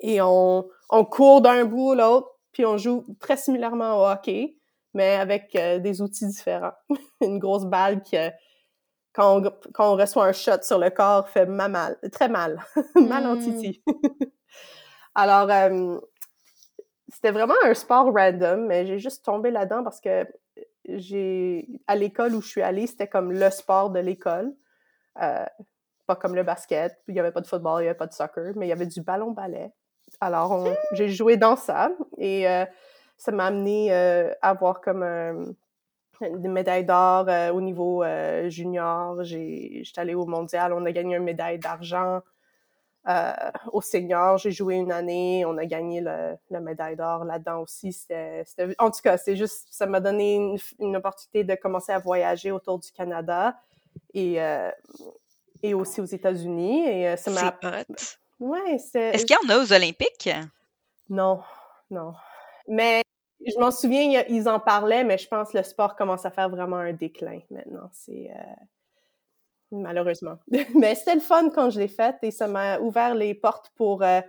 [0.00, 4.56] Et on, on court d'un bout à l'autre, puis on joue très similairement au hockey,
[4.94, 6.72] mais avec euh, des outils différents.
[7.20, 8.30] Une grosse balle qui, euh,
[9.12, 12.64] quand, on, quand on reçoit un shot sur le corps, fait mal, très mal.
[12.94, 13.40] mal en hmm.
[13.40, 13.82] titi.
[15.14, 15.48] Alors,
[17.08, 20.26] c'était vraiment un sport random, mais j'ai juste tombé là-dedans parce que
[20.86, 24.52] j'ai à l'école où je suis allée, c'était comme le sport de l'école.
[25.22, 25.44] Euh,
[26.06, 28.12] pas comme le basket, il n'y avait pas de football, il n'y avait pas de
[28.12, 29.72] soccer, mais il y avait du ballon-ballet.
[30.20, 32.66] Alors, j'ai joué dans ça et euh,
[33.16, 35.54] ça m'a amené euh, à avoir comme
[36.20, 38.04] des médailles d'or au niveau
[38.48, 39.24] junior.
[39.24, 42.20] J'étais allée au mondial, on a gagné une médaille d'argent euh,
[43.72, 44.38] au senior.
[44.38, 47.92] J'ai joué une année, on a gagné le, la médaille d'or là-dedans aussi.
[47.92, 48.44] C'était,
[48.78, 52.50] en tout cas, c'est juste, ça m'a donné une, une, opportunité de commencer à voyager
[52.50, 53.56] autour du Canada
[54.14, 54.70] et, euh,
[55.62, 56.86] et aussi aux États-Unis.
[56.86, 57.84] Et euh, ça m'a.
[58.40, 59.10] Ouais, c'est.
[59.10, 60.30] Est-ce qu'il y en a aux Olympiques?
[61.08, 61.42] Non,
[61.90, 62.14] non.
[62.66, 63.02] Mais
[63.46, 66.48] je m'en souviens, ils en parlaient, mais je pense que le sport commence à faire
[66.48, 67.88] vraiment un déclin maintenant.
[67.92, 68.30] C'est.
[68.30, 68.64] Euh,
[69.80, 70.38] malheureusement.
[70.74, 74.02] Mais c'était le fun quand je l'ai faite et ça m'a ouvert les portes pour
[74.02, 74.20] euh,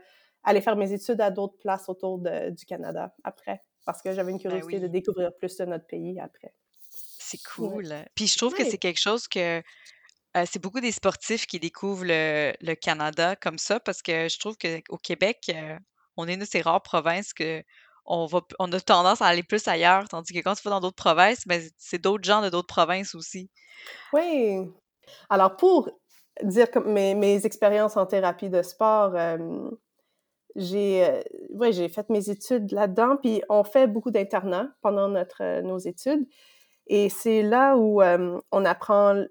[0.44, 4.38] aller faire mes études à d'autres places autour du Canada après, parce que j'avais une
[4.38, 6.54] ben curiosité de découvrir plus de notre pays après.
[6.90, 7.94] C'est cool.
[8.14, 9.62] Puis je trouve que c'est quelque chose que
[10.36, 14.58] euh, c'est beaucoup des sportifs qui découvrent le, Canada comme ça parce que je trouve
[14.58, 15.78] qu'au Québec, euh,
[16.18, 17.64] on est une de ces rares provinces que
[18.06, 20.82] on, va, on a tendance à aller plus ailleurs, tandis que quand tu vas dans
[20.82, 23.50] d'autres provinces, ben, c'est d'autres gens de d'autres provinces aussi.
[24.14, 24.60] Oui,
[25.30, 25.90] alors, pour
[26.44, 29.70] dire mes, expériences en thérapie de sport, euh,
[30.56, 35.62] j'ai euh, ouais, fait mes études là-dedans, puis on fait beaucoup d'internats pendant notre, euh,
[35.62, 36.28] nos études.
[36.88, 39.26] Et c'est là où on apprend,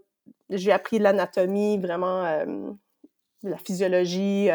[0.51, 2.25] j'ai appris l'anatomie, vraiment
[3.45, 4.49] la physiologie,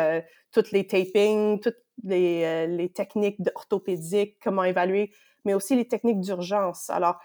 [0.51, 5.13] toutes les tapings, toutes les, les techniques orthopédiques, comment évaluer,
[5.45, 6.89] mais aussi les techniques d'urgence.
[6.89, 7.21] Alors,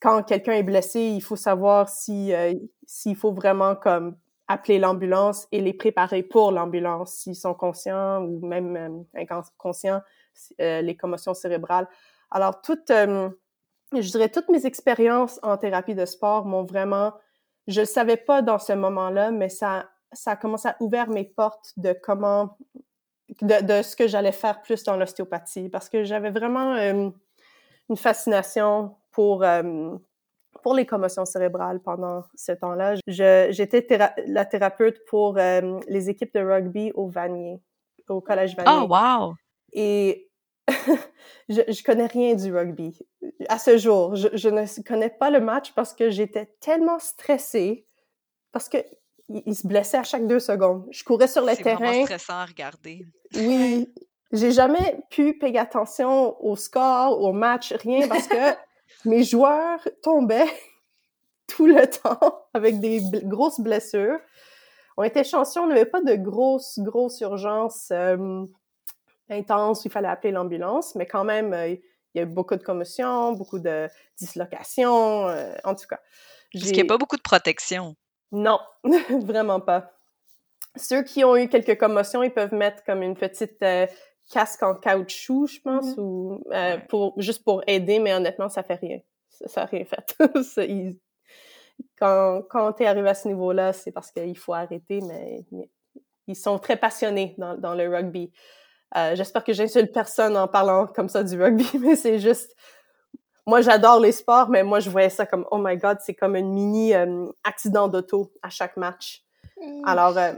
[0.00, 2.54] quand quelqu'un est blessé, il faut savoir si euh,
[2.86, 4.16] s'il faut vraiment comme
[4.48, 10.00] appeler l'ambulance et les préparer pour l'ambulance s'ils sont conscients ou même euh, inconscients
[10.60, 11.88] euh, les commotions cérébrales.
[12.30, 17.12] Alors toutes je dirais toutes mes expériences en thérapie de sport m'ont vraiment
[17.66, 21.24] je le savais pas dans ce moment-là mais ça ça a commencé à ouvrir mes
[21.24, 22.56] portes de comment
[23.42, 28.96] de, de ce que j'allais faire plus dans l'ostéopathie parce que j'avais vraiment une fascination
[29.16, 29.96] pour, euh,
[30.62, 32.96] pour les commotions cérébrales pendant ce temps-là.
[33.06, 37.62] J'étais la thérapeute pour euh, les équipes de rugby au Vanier,
[38.10, 38.70] au Collège Vanier.
[38.70, 39.34] Oh, wow!
[39.72, 40.28] Et
[41.48, 42.98] je, je connais rien du rugby.
[43.48, 47.86] À ce jour, je, je ne connais pas le match parce que j'étais tellement stressée
[48.52, 48.78] parce que
[49.28, 50.86] il se blessait à chaque deux secondes.
[50.90, 51.92] Je courais sur le terrain.
[51.92, 53.06] C'est stressant à regarder.
[53.34, 53.92] Oui.
[54.30, 58.36] J'ai jamais pu payer attention au score, au match, rien, parce que
[59.04, 60.50] mes joueurs tombaient
[61.46, 64.18] tout le temps avec des grosses blessures.
[64.96, 68.44] On était chanceux, on n'avait pas de grosses, grosses urgences euh,
[69.28, 71.80] intenses où il fallait appeler l'ambulance, mais quand même, euh, il
[72.14, 76.00] y a eu beaucoup de commotions, beaucoup de dislocations, euh, en tout cas.
[76.52, 77.94] Parce qu'il n'y a pas beaucoup de protection.
[78.32, 78.58] Non,
[79.10, 79.92] vraiment pas.
[80.76, 83.62] Ceux qui ont eu quelques commotions, ils peuvent mettre comme une petite
[84.30, 86.00] casque en caoutchouc, je pense, Mm-hmm.
[86.00, 88.98] ou euh, pour juste pour aider, mais honnêtement, ça fait rien.
[89.28, 90.16] Ça, ça a rien fait.
[90.68, 90.96] Il-
[91.98, 95.44] quand quand t'es arrivé à ce niveau-là, c'est parce qu'il faut arrêter, mais
[96.26, 98.32] ils- sont très passionnés dans, dans le rugby.
[98.96, 102.54] Euh, J'espère que j'insulte personne en parlant comme ça du rugby, mais c'est juste...
[103.46, 106.34] Moi, j'adore les sports, mais moi, je voyais ça comme, oh my God, c'est comme
[106.34, 109.22] un mini euh, accident d'auto à chaque match.
[109.84, 110.32] Alors, euh,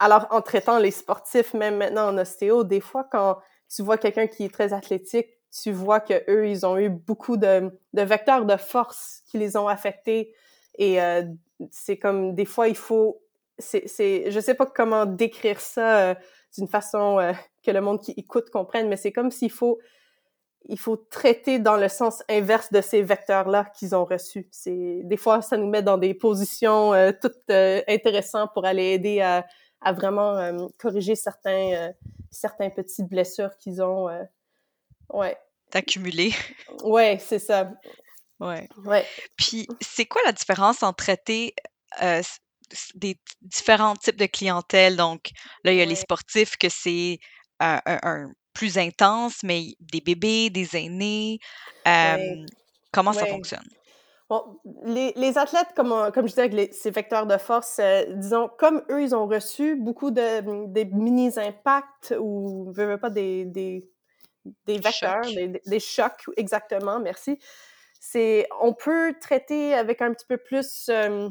[0.00, 4.26] alors, en traitant les sportifs, même maintenant en ostéo, des fois, quand tu vois quelqu'un
[4.26, 5.28] qui est très athlétique,
[5.62, 9.56] tu vois que eux, ils ont eu beaucoup de, de vecteurs de force qui les
[9.58, 10.34] ont affectés.
[10.78, 11.22] Et euh,
[11.70, 13.20] c'est comme, des fois, il faut...
[13.58, 16.14] C'est, c'est, je sais pas comment décrire ça euh,
[16.56, 17.32] d'une façon euh,
[17.62, 19.78] que le monde qui écoute comprenne, mais c'est comme s'il faut
[20.68, 24.46] il faut traiter dans le sens inverse de ces vecteurs-là qu'ils ont reçus.
[24.50, 28.92] C'est des fois ça nous met dans des positions euh, toutes euh, intéressantes pour aller
[28.92, 29.46] aider à,
[29.80, 31.92] à vraiment euh, corriger certains euh,
[32.30, 34.08] certains petites blessures qu'ils ont.
[34.08, 34.22] euh.
[35.10, 35.36] ouais,
[35.72, 36.32] D'accumuler.
[36.82, 37.70] ouais, c'est ça.
[38.40, 38.68] Ouais.
[38.84, 39.06] Ouais.
[39.36, 41.54] Puis, c'est quoi la différence entre traiter
[42.94, 44.96] des différents types de clientèle?
[44.96, 45.30] Donc,
[45.64, 47.18] là, il y a les sportifs que c'est
[47.58, 51.38] un, un plus intense, mais des bébés, des aînés.
[51.86, 52.44] Ouais.
[52.92, 53.68] comment ça fonctionne?
[54.30, 57.80] Bon, les, les athlètes, comme, on- comme je disais, avec les, ces vecteurs de force,
[57.80, 63.10] euh, disons, comme eux, ils ont reçu beaucoup de des mini-impacts ou, veux, veux pas,
[63.10, 63.90] des, des,
[64.66, 67.38] des vecteurs, des, des- chocs, exactement, merci.
[68.00, 71.28] C'est, on peut traiter avec un petit peu plus, euh,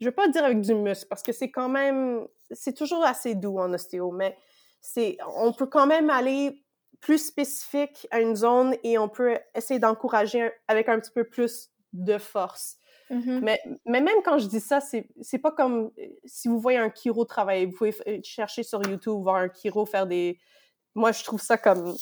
[0.00, 3.34] je veux pas dire avec du muscle, parce que c'est quand même, c'est toujours assez
[3.34, 4.36] doux en ostéo, mais
[4.80, 6.64] c'est, on peut quand même aller
[7.00, 11.71] plus spécifique à une zone et on peut essayer d'encourager avec un petit peu plus
[11.92, 12.78] de force.
[13.10, 13.40] Mhm.
[13.42, 15.90] Mais, mais même quand je dis ça, c'est, c'est pas comme
[16.24, 17.66] si vous voyez un chiro travailler.
[17.66, 20.38] Vous pouvez chercher sur YouTube, voir un chiro faire des.
[20.94, 21.94] Moi, je trouve ça comme.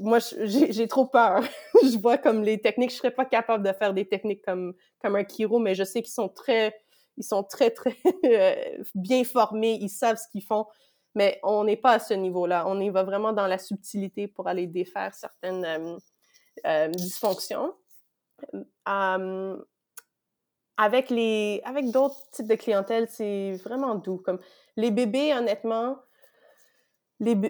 [0.00, 1.42] Moi, j'ai, trop peur.
[1.82, 2.90] je vois comme les techniques.
[2.90, 6.02] Je serais pas capable de faire des techniques comme, comme un chiro, mais je sais
[6.02, 6.74] qu'ils sont très.
[7.16, 7.96] Ils sont très, très
[8.94, 9.78] bien formés.
[9.80, 10.66] Ils savent ce qu'ils font.
[11.14, 12.64] Mais on n'est pas à ce niveau-là.
[12.68, 15.96] On y va vraiment dans la subtilité pour aller défaire certaines euh,
[16.66, 17.74] euh, dysfonctions.
[20.76, 24.18] Avec les avec d'autres types de clientèle, c'est vraiment doux.
[24.18, 24.38] Comme
[24.76, 25.98] les bébés, honnêtement,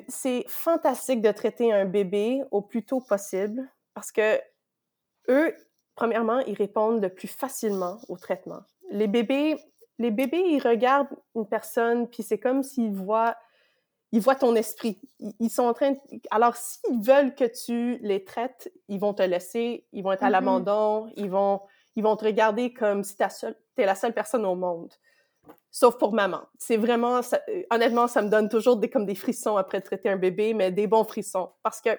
[0.08, 4.40] c'est fantastique de traiter un bébé au plus tôt possible parce que
[5.28, 5.54] eux,
[5.94, 8.62] premièrement, ils répondent le plus facilement au traitement.
[8.90, 9.56] Les bébés,
[9.98, 13.36] les bébés, ils regardent une personne puis c'est comme s'ils voient
[14.12, 15.00] ils voient ton esprit.
[15.18, 15.98] Ils, sont en train de...
[16.30, 20.26] Alors, s'ils veulent que tu les traites, ils vont te laisser, ils vont être à
[20.26, 20.32] Mhm.
[20.32, 21.60] l'abandon, ils vont,
[21.96, 24.92] ils vont te regarder comme si tu es la seule personne au monde.
[25.70, 26.42] Sauf pour maman.
[26.58, 27.22] C'est vraiment...
[27.22, 30.54] ça- euh, honnêtement, ça me donne toujours des, comme des frissons après traiter un bébé,
[30.54, 31.52] mais des bons frissons.
[31.62, 31.90] Parce que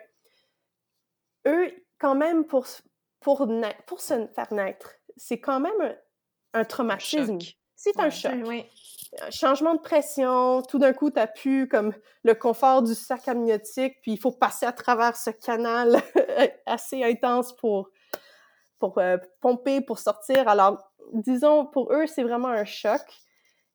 [1.47, 2.65] eux, quand même, pour,
[3.19, 7.37] pour, na- pour se faire naître, c'est quand même un, un traumatisme.
[7.75, 8.65] C'est un choc Oui.
[9.31, 11.93] Changement de pression, tout d'un coup, tu as pu comme
[12.23, 16.01] le confort du sac amniotique, puis il faut passer à travers ce canal
[16.65, 17.89] assez intense pour,
[18.79, 20.47] pour euh, pomper, pour sortir.
[20.47, 23.01] Alors, disons, pour eux, c'est vraiment un choc.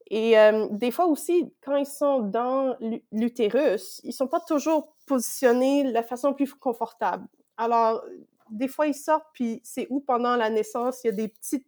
[0.08, 4.94] Et euh, des fois aussi, quand ils sont dans l'u- l'utérus, ils sont pas toujours
[5.06, 7.26] positionnés de la façon plus confortable.
[7.56, 8.04] Alors,
[8.50, 11.66] des fois, ils sortent, puis c'est où pendant la naissance, il y a des petites,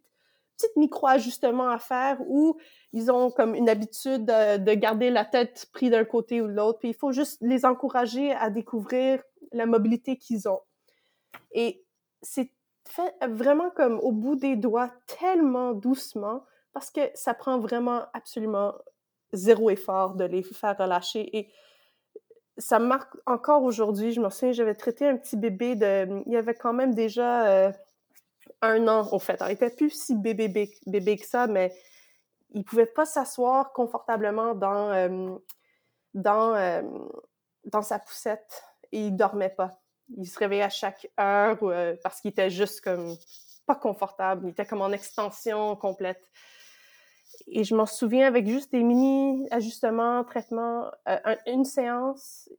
[0.57, 2.57] petites micro-ajustements à faire où
[2.93, 6.53] ils ont comme une habitude de, de garder la tête prise d'un côté ou de
[6.53, 6.79] l'autre.
[6.79, 10.61] Puis il faut juste les encourager à découvrir la mobilité qu'ils ont.
[11.51, 11.85] Et
[12.21, 12.51] c'est
[12.87, 16.43] fait vraiment comme au bout des doigts, tellement doucement,
[16.73, 18.73] parce que ça prend vraiment absolument
[19.33, 21.37] zéro effort de les faire relâcher.
[21.37, 21.51] Et
[22.57, 24.11] ça marque encore aujourd'hui.
[24.11, 26.23] Je me souviens, j'avais traité un petit bébé de...
[26.25, 27.71] Il avait quand même déjà euh,
[28.61, 29.41] un an, au fait.
[29.41, 31.73] Alors, il était plus si bébé, bébé, que ça, mais
[32.51, 35.35] il pouvait pas s'asseoir confortablement dans, euh,
[36.13, 36.81] dans, euh,
[37.65, 39.81] dans sa poussette et il dormait pas.
[40.17, 43.15] Il se réveillait à chaque heure euh, parce qu'il était juste comme
[43.65, 44.47] pas confortable.
[44.47, 46.31] Il était comme en extension complète.
[47.47, 52.49] Et je m'en souviens avec juste des mini ajustements, traitements, un- une séance,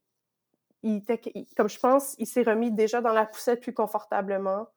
[0.83, 1.19] il était,
[1.57, 4.67] comme je pense, il s'est remis déjà dans la poussette plus confortablement.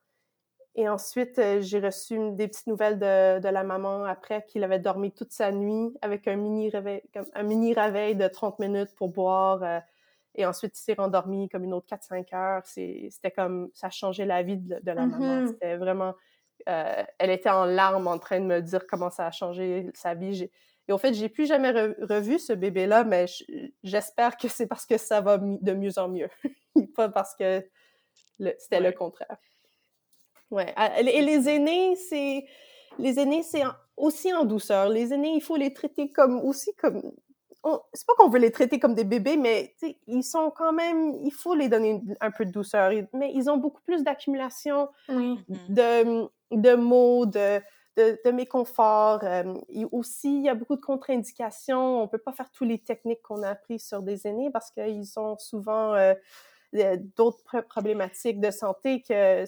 [0.74, 4.78] Et ensuite, euh, j'ai reçu des petites nouvelles de, de la maman après qu'il avait
[4.78, 7.02] dormi toute sa nuit avec un mini réveil,
[7.35, 9.62] un mini réveil de 30 minutes pour boire.
[9.62, 9.80] euh,
[10.35, 12.62] et ensuite, il s'est rendormi comme une autre 4-5 heures.
[12.64, 15.42] C'était comme, ça a changé la vie de, de la maman.
[15.42, 15.46] Mhm.
[15.48, 16.14] C'était vraiment,
[16.70, 20.14] euh, elle était en larmes en train de me dire comment ça a changé sa
[20.14, 20.48] vie.
[20.88, 23.26] Et au fait, j'ai plus jamais revu ce bébé-là, mais
[23.85, 26.28] j'espère que c'est parce que ça va de mieux en mieux,
[26.96, 27.62] pas parce que
[28.58, 29.37] c'était le contraire.
[30.53, 30.73] Ouais.
[31.01, 32.45] Et les aînés, c'est
[32.99, 33.62] les aînés, c'est
[33.97, 34.88] aussi en douceur.
[34.88, 37.12] Les aînés, il faut les traiter comme aussi comme
[37.93, 39.75] c'est pas qu'on veut les traiter comme des bébés, mais
[40.07, 42.91] ils sont quand même, il faut les donner un peu de douceur.
[43.12, 47.61] Mais ils ont beaucoup plus d'accumulation de, de mots, de,
[47.97, 49.21] de, de méconfort.
[49.23, 49.55] Euh,
[49.93, 52.03] aussi, il y a beaucoup de contre-indications.
[52.03, 55.19] On peut pas faire toutes les techniques qu'on a apprises sur des aînés parce qu'ils
[55.19, 56.15] ont souvent euh,
[57.16, 59.44] d'autres problématiques de santé que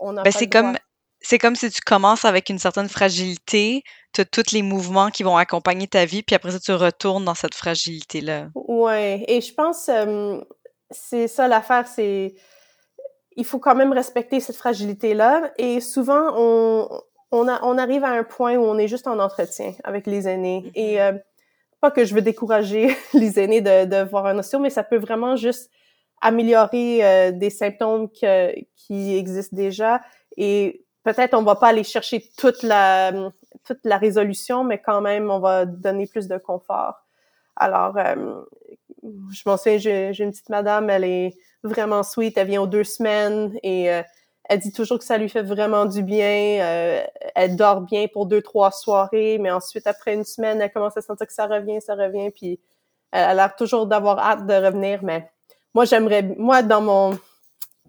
[0.00, 0.76] on a ben, c'est comme
[1.20, 5.22] c'est comme si tu commences avec une certaine fragilité, tu as tous les mouvements qui
[5.22, 8.48] vont accompagner ta vie, puis après ça, tu retournes dans cette fragilité-là.
[8.54, 10.38] Oui, et je pense euh,
[10.90, 12.34] c'est ça l'affaire, c'est
[13.36, 15.50] il faut quand même respecter cette fragilité-là.
[15.58, 16.88] Et souvent, on,
[17.32, 20.70] on, on, arrive à un point où on est juste en entretien avec les aînés.
[20.74, 21.14] Et mm-hmm.
[21.14, 21.18] euh,
[21.80, 24.98] pas que je veux décourager les aînés de, de voir un ostéo, mais ça peut
[24.98, 25.70] vraiment juste
[26.24, 30.00] améliorer euh, des symptômes que, qui existent déjà.
[30.36, 33.12] Et peut-être on va pas aller chercher toute la,
[33.64, 37.04] toute la résolution, mais quand même, on va donner plus de confort.
[37.56, 38.42] Alors, euh,
[39.02, 42.84] je m'en souviens, j'ai une petite madame, elle est vraiment sweet, elle vient aux deux
[42.84, 43.90] semaines et
[44.48, 46.60] elle dit toujours que ça lui fait vraiment du bien.
[46.60, 50.96] Euh, elle dort bien pour deux, trois soirées, mais ensuite, après une semaine, elle commence
[50.96, 52.60] à sentir que ça revient, ça revient, puis
[53.10, 55.02] elle a l'air toujours d'avoir hâte de revenir.
[55.02, 55.30] Mais
[55.74, 57.18] moi, j'aimerais, moi, dans mon,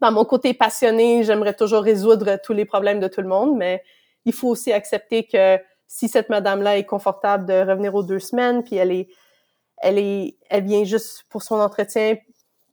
[0.02, 3.84] dans mon côté passionné, j'aimerais toujours résoudre tous les problèmes de tout le monde, mais
[4.26, 8.63] il faut aussi accepter que si cette madame-là est confortable de revenir aux deux semaines,
[8.63, 9.08] puis elle est,
[9.78, 12.17] elle est, elle vient juste pour son entretien,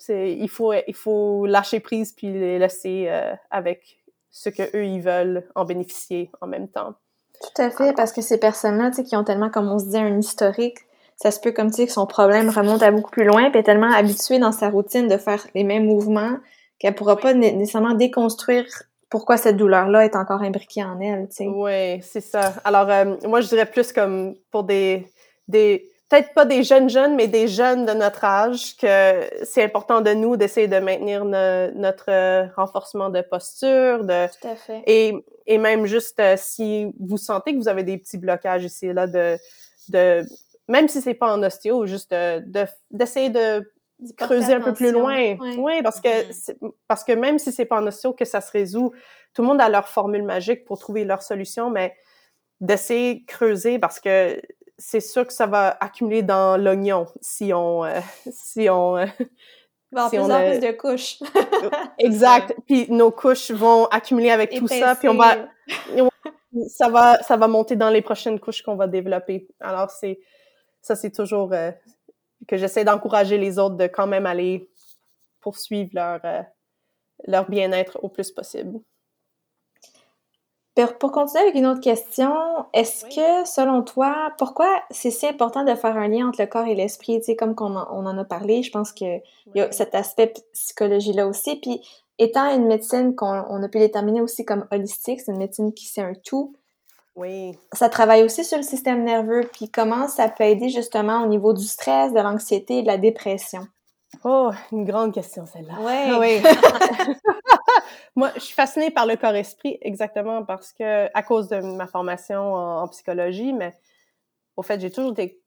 [0.09, 3.99] il faut il faut lâcher prise puis les laisser euh, avec
[4.31, 6.95] ce que eux ils veulent en bénéficier en même temps.
[7.41, 9.87] Tout à fait, parce que ces personnes-là, tu sais, qui ont tellement, comme on se
[9.87, 10.79] dit, un historique,
[11.23, 13.61] ça se peut comme tu sais que son problème remonte à beaucoup plus loin, puis
[13.61, 16.37] est tellement habituée dans sa routine de faire les mêmes mouvements
[16.81, 18.67] qu'elle pourra pas nécessairement déconstruire
[19.09, 21.47] pourquoi cette douleur-là est encore imbriquée en elle, tu sais.
[21.47, 22.55] Oui, c'est ça.
[22.65, 25.07] Alors, euh, moi, je dirais plus comme pour des,
[25.47, 30.01] des peut-être pas des jeunes jeunes, mais des jeunes de notre âge, que c'est important
[30.01, 34.83] de nous d'essayer de maintenir notre euh, renforcement de posture, de Tout à fait.
[34.87, 38.93] et et même juste euh, si vous sentez que vous avez des petits blocages ici
[38.93, 39.37] là de
[39.89, 40.25] de
[40.73, 43.71] même si c'est pas en ostéo, juste de d'essayer de,
[44.17, 45.37] creuser un peu plus loin.
[45.59, 46.73] Oui, parce que mm-hmm.
[46.89, 48.91] parce que même si c'est pas en ostéo que ça se résout,
[49.35, 51.95] tout le monde a leur formule magique pour trouver leur solution, mais
[52.61, 54.41] d'essayer de creuser parce que
[54.79, 58.01] c'est sûr que ça va accumuler dans l'oignon si on euh,
[58.33, 59.07] si on euh,
[60.11, 60.51] si on a...
[60.51, 61.19] plus de couches.
[61.99, 62.55] exact.
[62.67, 65.37] Puis nos couches vont accumuler avec tout ça, puis on va
[66.69, 69.49] ça va ça va monter dans les prochaines couches qu'on va développer.
[69.61, 70.19] Alors c'est
[70.83, 71.71] ça c'est toujours euh,
[72.47, 74.69] que j'essaie d'encourager les autres de quand même aller
[75.41, 76.21] poursuivre leur
[77.27, 78.81] leur bien-être au plus possible.
[80.99, 82.33] Pour continuer avec une autre question,
[82.73, 86.67] est-ce que, selon toi, pourquoi c'est si important de faire un lien entre le corps
[86.67, 87.19] et l'esprit?
[87.19, 89.21] Tu sais, comme on en a parlé, je pense qu'il
[89.55, 91.57] y a cet aspect psychologie-là aussi.
[91.57, 91.83] Puis,
[92.19, 96.01] étant une médecine qu'on a pu déterminer aussi comme holistique, c'est une médecine qui c'est
[96.01, 96.57] un tout.
[97.15, 97.59] Oui.
[97.73, 99.49] Ça travaille aussi sur le système nerveux.
[99.53, 102.97] Puis, comment ça peut aider justement au niveau du stress, de l'anxiété et de la
[102.97, 103.67] dépression?
[104.25, 105.75] Oh, une grande question celle-là.
[106.19, 106.43] Oui.
[108.17, 112.55] Moi, je suis fascinée par le corps-esprit exactement parce que, à cause de ma formation
[112.55, 113.73] en, psychologie, mais
[114.57, 115.41] au fait, j'ai toujours été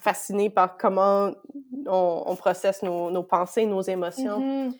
[0.00, 1.32] fascinée par comment
[1.86, 4.40] on, processe nos, pensées, nos émotions.
[4.40, 4.74] Mm-hmm.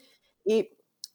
[0.47, 0.73] Et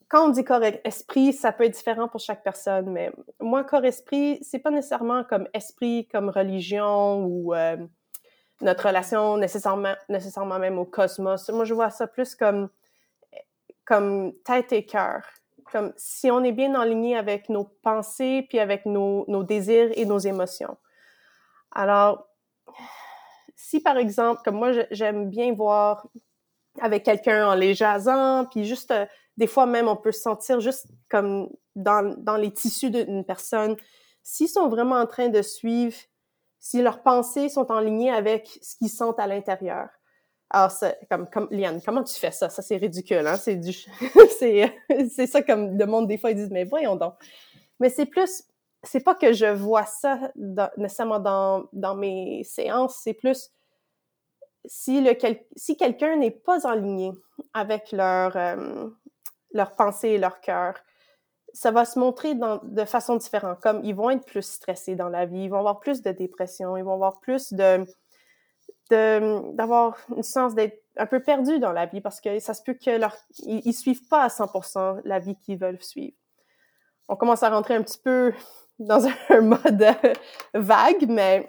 [0.09, 4.59] quand on dit corps-esprit, ça peut être différent pour chaque personne, mais moi, corps-esprit, c'est
[4.59, 7.77] pas nécessairement comme esprit, comme religion ou euh,
[8.61, 11.49] notre relation nécessairement, nécessairement même au cosmos.
[11.49, 12.69] Moi, je vois ça plus comme,
[13.85, 15.23] comme tête et cœur.
[15.71, 20.05] Comme si on est bien aligné avec nos pensées, puis avec nos, nos désirs et
[20.05, 20.77] nos émotions.
[21.71, 22.29] Alors,
[23.57, 26.07] si par exemple, comme moi, j'aime bien voir
[26.79, 29.05] avec quelqu'un en les jasant, puis juste, euh,
[29.37, 33.75] des fois même, on peut se sentir juste comme dans, dans les tissus d'une personne.
[34.23, 35.95] S'ils sont vraiment en train de suivre
[36.59, 39.89] si leurs pensées sont en ligne avec ce qu'ils sentent à l'intérieur.
[40.49, 42.49] Alors, c'est comme, comme, Liane, comment tu fais ça?
[42.49, 43.35] Ça, c'est ridicule, hein?
[43.35, 43.73] C'est du,
[44.39, 44.73] c'est,
[45.15, 47.13] c'est ça comme le monde, des fois, ils disent, mais voyons donc.
[47.79, 48.43] Mais c'est plus,
[48.83, 50.31] c'est pas que je vois ça
[50.77, 53.51] nécessairement dans, dans mes séances, c'est plus
[54.65, 55.15] si le,
[55.55, 57.13] si quelqu'un n'est pas en ligne
[57.53, 58.89] avec leur, euh,
[59.51, 60.75] leur pensée et leur cœur,
[61.53, 63.59] ça va se montrer de façon différente.
[63.61, 66.77] Comme ils vont être plus stressés dans la vie, ils vont avoir plus de dépression,
[66.77, 67.53] ils vont avoir plus
[68.91, 72.73] d'avoir une sens d'être un peu perdu dans la vie parce que ça se peut
[72.73, 76.15] que leur, ils, suivent pas à 100% la vie qu'ils veulent suivre.
[77.07, 78.33] On commence à rentrer un petit peu
[78.79, 79.85] dans un mode
[80.53, 81.47] vague, mais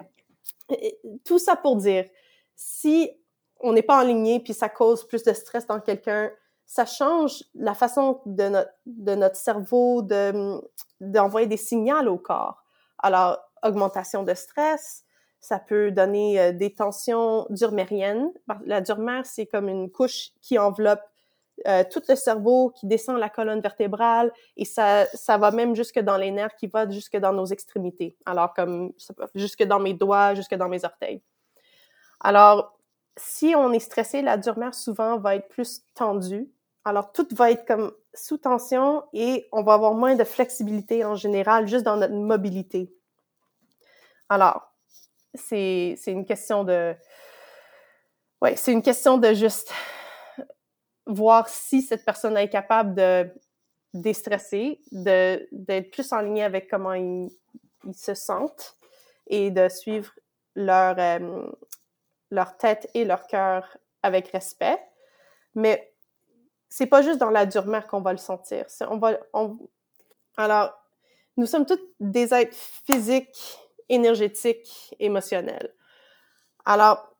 [1.25, 2.05] tout ça pour dire,
[2.55, 3.11] si
[3.59, 6.31] on n'est pas aligné puis ça cause plus de stress dans quelqu'un,
[6.69, 10.61] ça change la façon de notre, de cerveau de,
[11.01, 12.63] d'envoyer des signaux au corps.
[12.99, 15.03] Alors, augmentation de stress,
[15.39, 18.31] ça peut donner euh, des tensions durmériennes.
[18.67, 21.01] La durmère, c'est comme une couche qui enveloppe
[21.67, 25.99] euh, tout le cerveau, qui descend la colonne vertébrale et ça, ça va même jusque
[25.99, 28.15] dans les nerfs, qui va jusque dans nos extrémités.
[28.27, 28.93] Alors, comme
[29.33, 31.23] jusque dans mes doigts, jusque dans mes orteils.
[32.19, 32.77] Alors,
[33.17, 36.47] si on est stressé, la durmère souvent va être plus tendue
[36.85, 41.15] alors, tout va être comme sous tension et on va avoir moins de flexibilité en
[41.15, 42.93] général, juste dans notre mobilité.
[44.29, 44.73] Alors,
[45.33, 46.95] c'est une question de...
[48.41, 49.71] Oui, c'est une question de juste
[51.05, 53.29] voir si cette personne est capable de
[53.93, 57.29] déstresser, d'être plus en ligne avec comment ils,
[57.93, 58.77] se sentent
[59.27, 60.11] et de suivre
[60.53, 61.49] leur, euh,
[62.29, 64.77] leur tête et leur cœur avec respect.
[65.55, 65.93] Mais
[66.69, 68.65] c'est pas juste dans la durmère qu'on va le sentir.
[68.89, 69.17] On va,
[70.37, 70.71] Alors,
[71.35, 72.55] nous sommes tous des êtres
[72.85, 73.57] physiques,
[73.89, 75.73] énergétiques, émotionnels.
[76.65, 77.15] Alors,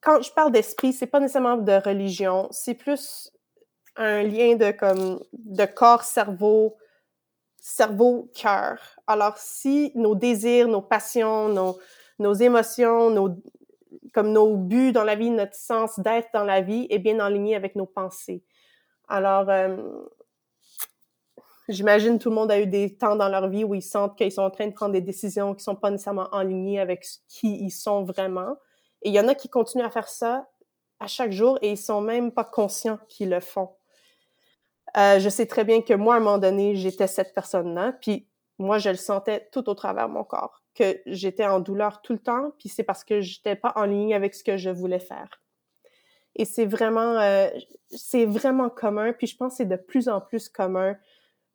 [0.00, 3.30] quand je parle d'esprit, c'est pas nécessairement de religion, c'est plus
[3.96, 6.76] un lien de comme de corps, cerveau,
[7.58, 8.78] cerveau, cœur.
[9.06, 11.78] Alors, si nos désirs, nos passions, nos,
[12.18, 13.36] nos émotions, nos,
[14.12, 17.28] comme nos buts dans la vie, notre sens d'être dans la vie est bien en
[17.28, 18.42] ligne avec nos pensées.
[19.14, 19.76] Alors, euh,
[21.68, 24.32] j'imagine tout le monde a eu des temps dans leur vie où ils sentent qu'ils
[24.32, 27.62] sont en train de prendre des décisions qui sont pas nécessairement en ligne avec qui
[27.62, 28.56] ils sont vraiment.
[29.02, 30.48] Et il y en a qui continuent à faire ça
[30.98, 33.76] à chaque jour et ils sont même pas conscients qu'ils le font.
[34.96, 38.26] Euh, je sais très bien que moi, à un moment donné, j'étais cette personne-là, puis
[38.58, 42.14] moi, je le sentais tout au travers de mon corps, que j'étais en douleur tout
[42.14, 45.00] le temps, puis c'est parce que j'étais pas en ligne avec ce que je voulais
[45.00, 45.41] faire.
[46.36, 47.48] Et c'est vraiment, euh,
[47.90, 49.12] c'est vraiment commun.
[49.12, 50.96] Puis je pense que c'est de plus en plus commun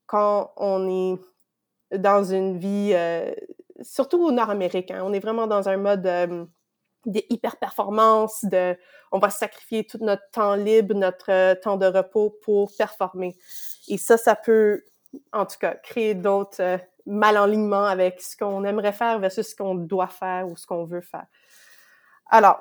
[0.06, 3.34] quand on est dans une vie, euh,
[3.82, 4.92] surtout au Nord-Amérique.
[4.94, 6.46] On est vraiment dans un mode euh,
[7.06, 8.78] de hyper-performance, de
[9.12, 13.36] on va sacrifier tout notre temps libre, notre temps de repos pour performer.
[13.88, 14.84] Et ça, ça peut,
[15.32, 20.08] en tout cas, créer d'autres mal-alignements avec ce qu'on aimerait faire versus ce qu'on doit
[20.08, 21.26] faire ou ce qu'on veut faire.
[22.30, 22.60] Alors,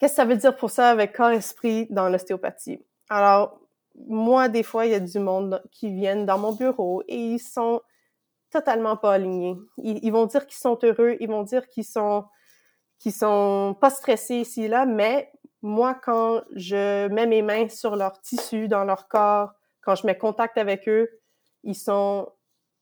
[0.00, 2.82] Qu'est-ce que ça veut dire pour ça avec corps-esprit dans l'ostéopathie?
[3.10, 3.60] Alors,
[4.06, 7.38] moi, des fois, il y a du monde qui viennent dans mon bureau et ils
[7.38, 7.82] sont
[8.50, 9.56] totalement pas alignés.
[9.76, 12.24] Ils, vont dire qu'ils sont heureux, ils vont dire qu'ils sont
[12.98, 15.32] qu'ils sont pas stressés ici là, mais
[15.62, 20.16] moi, quand je mets mes mains sur leur tissu, dans leur corps, quand je mets
[20.16, 21.08] contact avec eux,
[21.62, 22.30] ils sont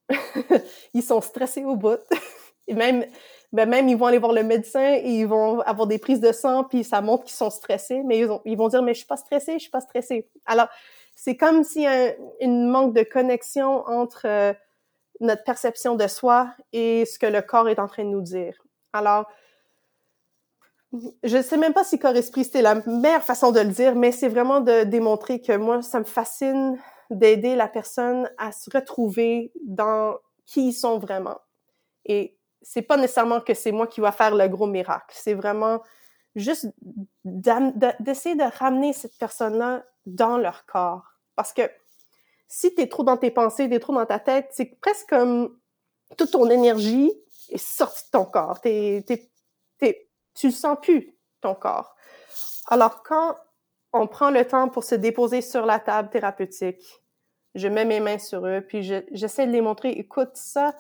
[0.95, 1.99] ils sont stressés au bout.
[2.69, 3.05] et même
[3.53, 6.33] ben même ils vont aller voir le médecin et ils vont avoir des prises de
[6.33, 9.07] sang puis ça montre qu'ils sont stressés mais ils, ils, vont dire mais je suis
[9.07, 10.69] pas stressé je suis pas stressé alors
[11.21, 14.53] c'est comme s'il y a une manque de connexion entre euh,
[15.19, 18.57] notre perception de soi et ce que le corps est en train de nous dire.
[18.93, 19.27] Alors
[21.25, 24.13] je sais même pas si corps esprit c'était la meilleure façon de le dire mais
[24.13, 26.79] c'est vraiment de démontrer que moi ça me fascine
[27.11, 31.41] d'aider la personne à se retrouver dans qui ils sont vraiment.
[32.05, 35.15] Et c'est pas nécessairement que c'est moi qui va faire le gros miracle.
[35.15, 35.83] C'est vraiment
[36.35, 36.67] juste
[37.25, 41.05] d'essayer de, ramener cette personne-là dans leur corps.
[41.37, 41.63] Parce que
[42.49, 45.59] si tu es trop dans tes pensées, tu trop dans ta tête, c'est presque comme
[46.17, 47.13] toute ton énergie
[47.51, 48.61] est sortie de ton corps.
[48.61, 51.97] T'es, t'es, tu le sens plus, ton corps.
[52.69, 53.37] Alors, quand
[53.93, 57.03] on prend le temps pour se déposer sur la table thérapeutique,
[57.55, 60.75] je mets mes mains sur eux, puis j'essaie de les montrer, écoute, ça,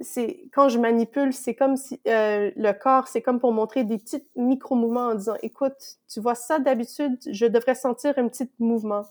[0.00, 3.98] c'est quand je manipule, c'est comme si euh, le corps, c'est comme pour montrer des
[3.98, 9.04] petits micro-mouvements en disant, écoute, tu vois ça d'habitude, je devrais sentir un petit mouvement.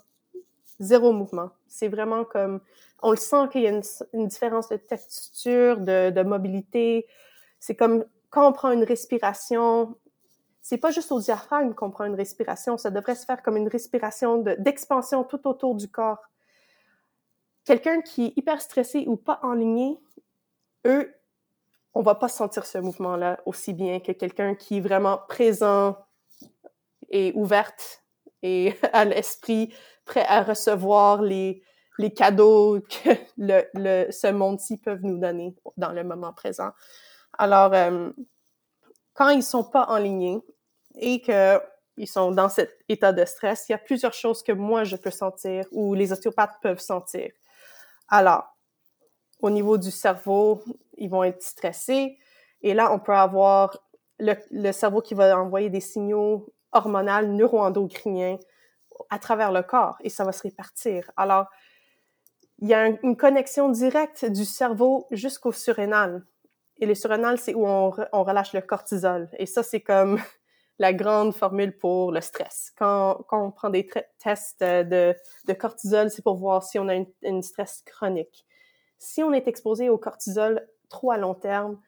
[0.80, 1.50] Zéro mouvement.
[1.68, 2.62] C'est vraiment comme,
[3.02, 3.82] on le sent qu'il y a une,
[4.14, 7.08] une, différence de texture, de, de mobilité.
[7.60, 9.96] C'est comme quand on prend une respiration,
[10.62, 13.68] c'est pas juste au diaphragme qu'on prend une respiration, ça devrait se faire comme une
[13.68, 16.22] respiration d'expansion tout autour du corps.
[17.66, 20.00] Quelqu'un qui est hyper stressé ou pas enligné,
[20.88, 21.14] eux,
[21.94, 25.98] on va pas sentir ce mouvement-là aussi bien que quelqu'un qui est vraiment présent
[27.10, 28.04] et ouverte
[28.44, 29.74] et à l'esprit,
[30.06, 31.64] prêt à recevoir les,
[31.98, 36.72] les cadeaux que le, le, ce monde-ci peut nous donner dans le moment présent.
[37.38, 38.12] Alors, euh,
[39.14, 40.42] quand ils sont pas alignés
[40.96, 41.60] et que
[42.00, 44.96] ils sont dans cet état de stress, il y a plusieurs choses que moi je
[44.96, 47.32] peux sentir ou les ostéopathes peuvent sentir.
[48.08, 48.57] Alors,
[49.40, 50.62] au niveau du cerveau,
[50.98, 52.18] ils vont être stressés
[52.62, 53.78] et là on peut avoir
[54.20, 58.38] le, cerveau qui va envoyer des signaux hormonaux neuroendocriniens
[59.10, 61.12] à travers le corps et ça va se répartir.
[61.18, 61.48] Alors,
[62.60, 66.26] il y a une connexion directe du cerveau jusqu'au surrénal.
[66.80, 69.30] Et le surrénal, c'est où on, relâche le cortisol.
[69.38, 70.20] Et ça, c'est comme
[70.80, 72.72] la grande formule pour le stress.
[72.78, 73.88] Quand, on prend des
[74.20, 75.16] tests de,
[75.48, 78.46] de cortisol, c'est pour voir si on a une, une, stress chronique.
[79.00, 81.80] Si on est exposé au cortisol trop à long terme,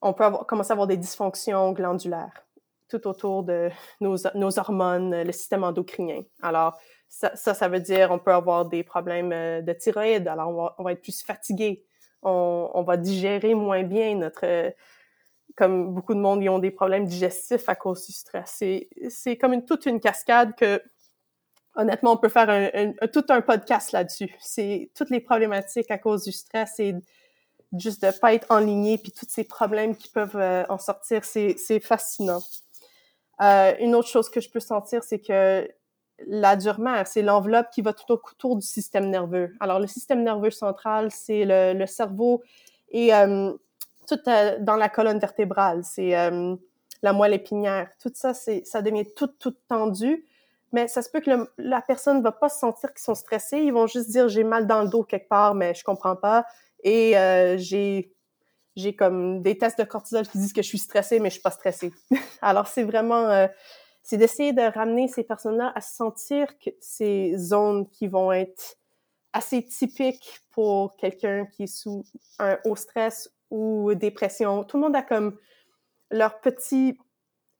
[0.00, 2.48] on peut avoir, commencer à avoir des dysfonctions glandulaires
[2.88, 3.70] tout autour de
[4.00, 6.22] nos, hormones, le système endocrinien.
[6.42, 10.82] Alors, ça, ça, veut dire on peut avoir des problèmes euh, de thyroïde, alors on
[10.82, 11.84] va, être plus fatigué,
[12.22, 14.72] on, va digérer moins bien notre...
[15.56, 18.62] Comme beaucoup de monde, ils ont des problèmes digestifs à cause du stress.
[19.08, 20.80] C'est comme toute une cascade que,
[21.76, 24.34] honnêtement, on peut faire un, tout un podcast là-dessus.
[24.40, 26.94] C'est toutes les problématiques à cause du stress et
[27.78, 31.24] juste de pas être en ligne, puis tous ces problèmes qui peuvent euh, en sortir,
[31.24, 32.40] c'est fascinant.
[33.40, 35.68] Euh, une autre chose que je peux sentir, c'est que
[36.26, 39.54] la dure-mère, c'est l'enveloppe qui va tout autour du système nerveux.
[39.60, 42.42] Alors, le système nerveux central, c'est le, cerveau
[42.90, 43.52] et euh,
[44.08, 46.10] tout euh, dans la colonne vertébrale, c'est
[47.02, 47.88] la moelle épinière.
[48.02, 50.26] Tout ça, ça devient tout, tout tendu.
[50.72, 53.58] Mais ça se peut que la personne va pas se sentir qu'ils sont stressés.
[53.58, 56.44] Ils vont juste dire j'ai mal dans le dos quelque part, mais je comprends pas.
[56.84, 58.12] Et euh, j'ai
[58.78, 61.42] j'ai comme des tests de cortisol qui disent que je suis stressée, mais je suis
[61.42, 61.92] pas stressée.
[62.42, 63.48] Alors, c'est vraiment, euh,
[64.02, 68.76] c'est d'essayer de ramener ces personnes-là à sentir que ces zones qui vont être
[69.32, 72.04] assez typiques pour quelqu'un qui est sous
[72.38, 74.62] un haut stress ou dépression.
[74.62, 75.36] Tout le monde a comme
[76.12, 76.98] leur petit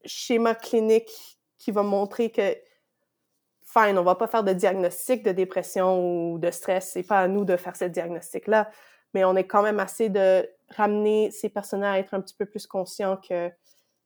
[0.04, 2.56] schéma clinique qui va montrer que
[3.72, 7.28] fine, on va pas faire de diagnostic de dépression ou de stress, c'est pas à
[7.28, 8.70] nous de faire ce diagnostic-là,
[9.14, 12.46] mais on est quand même assez de ramener ces personnes à être un petit peu
[12.46, 13.54] plus conscients qu'il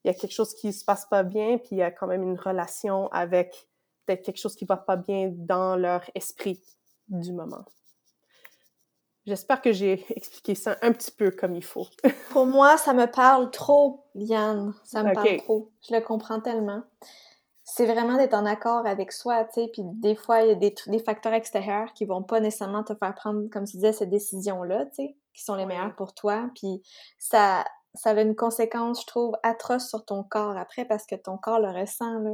[0.05, 2.23] y a quelque chose qui se passe pas bien, puis il y a quand même
[2.23, 3.69] une relation avec
[4.05, 6.61] peut-être quelque chose qui va pas bien dans leur esprit
[7.09, 7.65] du moment.
[9.27, 11.87] J'espère que j'ai expliqué ça un petit peu comme il faut.
[12.31, 14.75] Pour moi, ça me parle trop, Liane.
[14.83, 15.71] Ça me parle trop.
[15.89, 16.83] Je le comprends tellement.
[17.75, 19.71] C'est vraiment d'être en accord avec soi, tu sais.
[19.73, 22.95] Puis des fois, il y a des, des facteurs extérieurs qui vont pas nécessairement te
[22.95, 26.51] faire prendre, comme tu disais, cette décision-là, tu sais qui sont les meilleurs pour toi.
[26.55, 26.83] Puis
[27.19, 27.65] ça,
[27.95, 31.61] ça a une conséquence, je trouve, atroce sur ton corps après parce que ton corps
[31.61, 32.19] le ressent.
[32.21, 32.31] Là.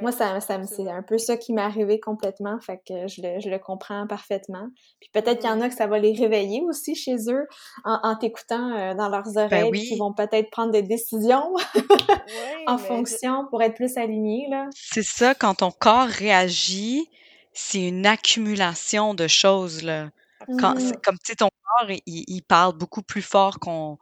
[0.00, 3.40] Moi, ça, ça c'est un peu ça qui m'est arrivé complètement, fait que je le,
[3.40, 4.68] je le comprends parfaitement.
[5.00, 7.46] Puis peut-être qu'il y en a que ça va les réveiller aussi chez eux
[7.84, 11.54] en, en t'écoutant euh, dans leurs ben oreilles, qui vont peut-être prendre des décisions
[12.66, 14.46] en fonction pour être plus alignés.
[14.50, 14.68] Là.
[14.74, 17.08] C'est ça, quand ton corps réagit,
[17.52, 19.82] c'est une accumulation de choses.
[19.82, 20.10] Là.
[20.58, 23.98] Quand, mmh Comme tu sais, ton corps, il, il, parle beaucoup plus fort qu'on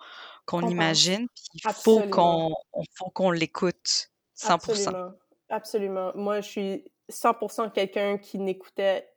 [0.46, 1.28] qu'on imagine.
[1.34, 2.54] Puis il faut qu'on
[2.94, 4.52] faut qu'on l'écoute 100%.
[4.52, 5.12] Absolument.
[5.50, 6.12] Absolument.
[6.14, 9.08] Moi, je suis 100% quelqu'un qui n'écoutait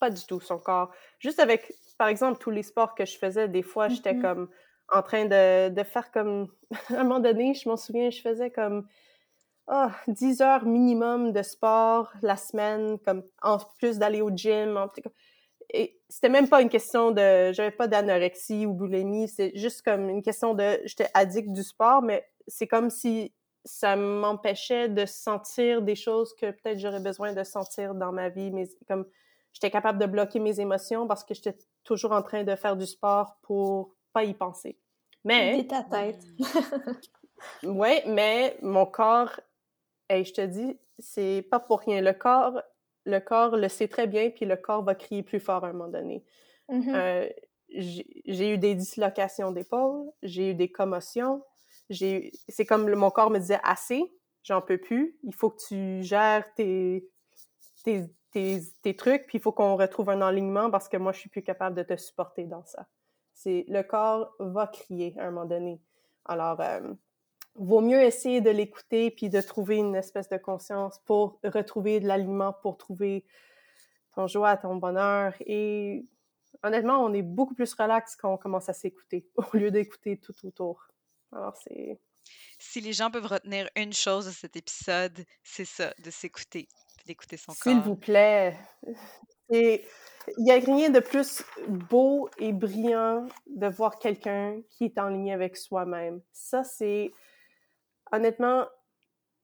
[0.00, 0.90] pas du tout son corps.
[1.20, 4.48] Juste avec, par exemple, tous les sports que je faisais, des fois, j'étais mmh comme
[4.92, 6.48] en train de, de faire comme...
[6.90, 8.86] à un moment donné, je m'en souviens, je faisais comme
[9.68, 14.76] oh, 10 heures minimum de sport la semaine, comme en plus d'aller au gym.
[14.76, 14.88] En,
[15.72, 20.10] et c'était même pas une question de j'avais pas d'anorexie ou boulimie c'est juste comme
[20.10, 23.32] une question de j'étais addict du sport mais c'est comme si
[23.64, 28.50] ça m'empêchait de sentir des choses que peut-être j'aurais besoin de sentir dans ma vie
[28.50, 29.06] mais comme
[29.52, 32.86] j'étais capable de bloquer mes émotions parce que j'étais toujours en train de faire du
[32.86, 34.78] sport pour pas y penser
[35.24, 36.24] mais ta tête
[37.62, 39.40] ouais mais mon corps
[40.08, 42.60] et je te dis c'est pas pour rien le corps
[43.04, 45.72] le corps le sait très bien, puis le corps va crier plus fort à un
[45.72, 46.24] moment donné.
[46.68, 46.94] Mm-hmm.
[46.94, 47.28] euh,
[47.74, 51.42] j'ai eu des dislocations d'épaule, j'ai eu des commotions,
[51.90, 54.12] c'est comme mon corps me disait assez,
[54.42, 57.08] j'en peux plus, il faut que tu gères tes,
[57.84, 61.20] tes, tes, tes trucs, puis il faut qu'on retrouve un alignement parce que moi, je
[61.20, 62.86] suis plus capable de te supporter dans ça.
[63.34, 65.80] C'est le corps va crier à un moment donné.
[66.24, 66.92] Alors, euh,
[67.56, 72.06] vaut mieux essayer de l'écouter puis de trouver une espèce de conscience pour retrouver de
[72.06, 73.24] l'aliment, pour trouver
[74.14, 75.34] ton joie, ton bonheur.
[75.40, 76.06] Et
[76.62, 80.34] honnêtement, on est beaucoup plus relax quand on commence à s'écouter au lieu d'écouter tout
[80.44, 80.86] autour.
[81.32, 81.98] Alors, c'est.
[82.58, 86.68] Si les gens peuvent retenir une chose de cet épisode, c'est ça, de s'écouter,
[87.06, 87.72] d'écouter son corps.
[87.72, 88.56] S'il vous plaît.
[89.50, 89.84] Et
[90.38, 95.08] il n'y a rien de plus beau et brillant de voir quelqu'un qui est en
[95.08, 96.22] ligne avec soi-même.
[96.32, 97.12] Ça, c'est
[98.12, 98.66] honnêtement,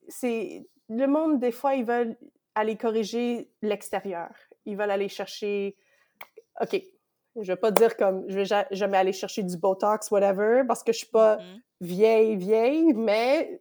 [0.09, 2.17] c'est le monde, des fois, ils veulent
[2.55, 4.31] aller corriger l'extérieur.
[4.65, 5.77] Ils veulent aller chercher,
[6.61, 6.81] OK,
[7.41, 10.93] je vais pas dire comme, je vais jamais aller chercher du Botox, whatever, parce que
[10.93, 11.61] je suis pas mm-hmm.
[11.81, 13.61] vieille, vieille, mais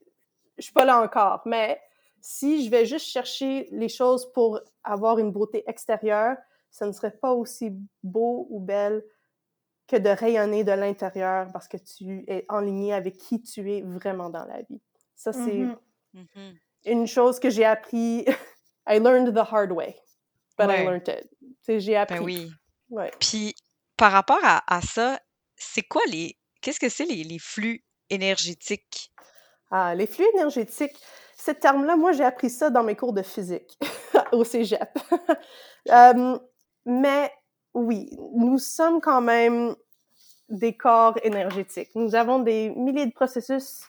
[0.57, 1.41] je suis pas là encore.
[1.45, 1.79] Mais
[2.21, 6.37] si je vais juste chercher les choses pour avoir une beauté extérieure,
[6.71, 7.71] ça ne serait pas aussi
[8.03, 9.03] beau ou belle
[9.87, 13.81] que de rayonner de l'intérieur parce que tu es en ligne avec qui tu es
[13.81, 14.81] vraiment dans la vie.
[15.15, 15.77] Ça, c'est mm-hmm.
[16.15, 16.55] Mm-hmm.
[16.85, 18.25] une chose que j'ai appris.
[18.89, 19.95] I learned the hard way,
[20.57, 21.29] but I learned it.
[21.67, 22.19] J'ai ben appris.
[22.19, 22.51] oui.
[23.19, 23.55] Puis,
[23.97, 25.19] par rapport à, ça,
[25.55, 26.37] c'est quoi les.
[26.61, 29.11] Qu'est-ce que c'est les, flux énergétiques?
[29.71, 30.97] Ah, les flux énergétiques,
[31.35, 33.77] ce terme-là, moi, j'ai appris ça dans mes cours de physique
[34.31, 34.97] au cégep.
[36.85, 37.31] mais
[37.73, 39.75] oui, nous sommes quand même
[40.49, 41.89] des corps énergétiques.
[41.95, 43.83] Nous avons des milliers de processus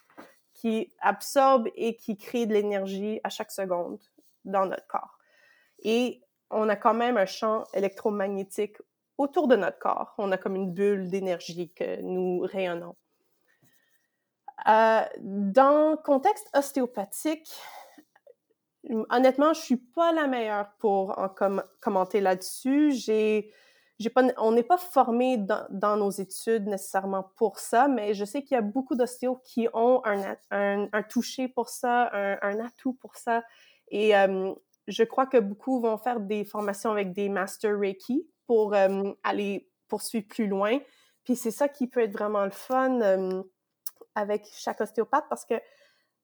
[0.55, 4.01] qui absorbent et qui créent de l'énergie à chaque seconde
[4.45, 5.19] dans notre corps.
[5.83, 8.77] Et on a quand même un champ électromagnétique
[9.19, 10.15] autour de notre corps.
[10.17, 12.97] On a comme une bulle d'énergie que nous rayonnons.
[14.67, 17.51] Euh, dans le contexte ostéopathique,
[19.11, 21.29] honnêtement, je suis pas la meilleure pour en
[21.81, 22.95] commenter là-dessus.
[24.37, 28.59] On n'est pas formé dans, nos études nécessairement pour ça, mais je sais qu'il y
[28.59, 33.43] a beaucoup d'ostéos qui ont un, un, toucher pour ça, un, atout pour ça.
[33.91, 34.53] Et euh,
[34.87, 38.75] je crois que beaucoup vont faire des formations avec des Master Reiki pour
[39.23, 40.81] aller poursuivre plus loin.
[41.23, 43.45] Puis c'est ça qui peut être vraiment le fun
[44.15, 45.55] avec chaque ostéopathe parce que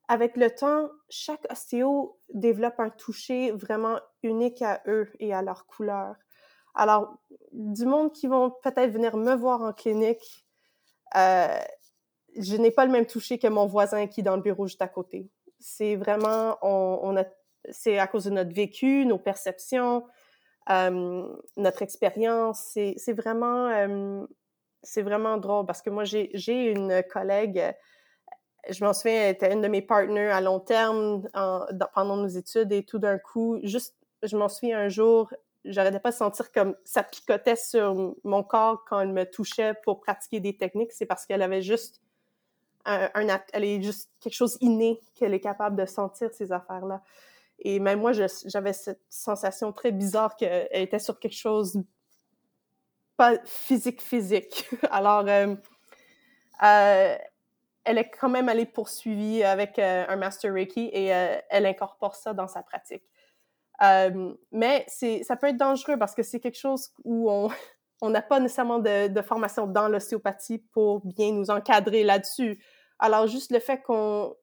[0.07, 5.65] avec le temps, chaque ostéo développe un toucher vraiment unique à eux et à leur
[5.67, 6.15] couleur.
[6.73, 7.17] Alors,
[7.51, 10.45] du monde qui vont peut-être venir me voir en clinique,
[11.13, 14.81] je n'ai pas le même toucher que mon voisin qui est dans le bureau juste
[14.81, 15.29] à côté.
[15.59, 17.23] C'est vraiment, on, a,
[17.71, 20.05] c'est à cause de notre vécu, nos perceptions,
[20.67, 22.77] notre expérience.
[22.97, 24.25] C'est vraiment, euh,
[24.83, 27.61] c'est vraiment drôle parce que moi, j'ai une collègue,
[28.69, 31.27] je m'en souviens, elle était une de mes partenaires à long terme
[31.93, 35.31] pendant nos études et tout d'un coup, juste, je m'en souviens un jour,
[35.65, 39.99] j'arrêtais pas de sentir comme ça picotait sur mon corps quand elle me touchait pour
[39.99, 40.91] pratiquer des techniques.
[40.91, 42.01] C'est parce qu'elle avait juste
[42.85, 43.09] un,
[43.53, 47.01] elle est juste quelque chose inné qu'elle est capable de sentir ces affaires-là.
[47.59, 51.81] Et même moi, j'avais cette sensation très bizarre qu'elle était sur quelque chose
[53.17, 54.69] pas physique physique.
[54.91, 55.55] Alors, euh,
[56.63, 57.15] euh,
[57.83, 62.33] elle est quand même allée poursuivie avec euh, un Master Reiki et elle incorpore ça
[62.33, 63.03] dans sa pratique.
[64.51, 68.79] Mais ça peut être dangereux parce que c'est quelque chose où on n'a pas nécessairement
[68.79, 72.63] de formation dans l'ostéopathie pour bien nous encadrer là-dessus.
[72.97, 74.35] Alors, juste le fait qu'on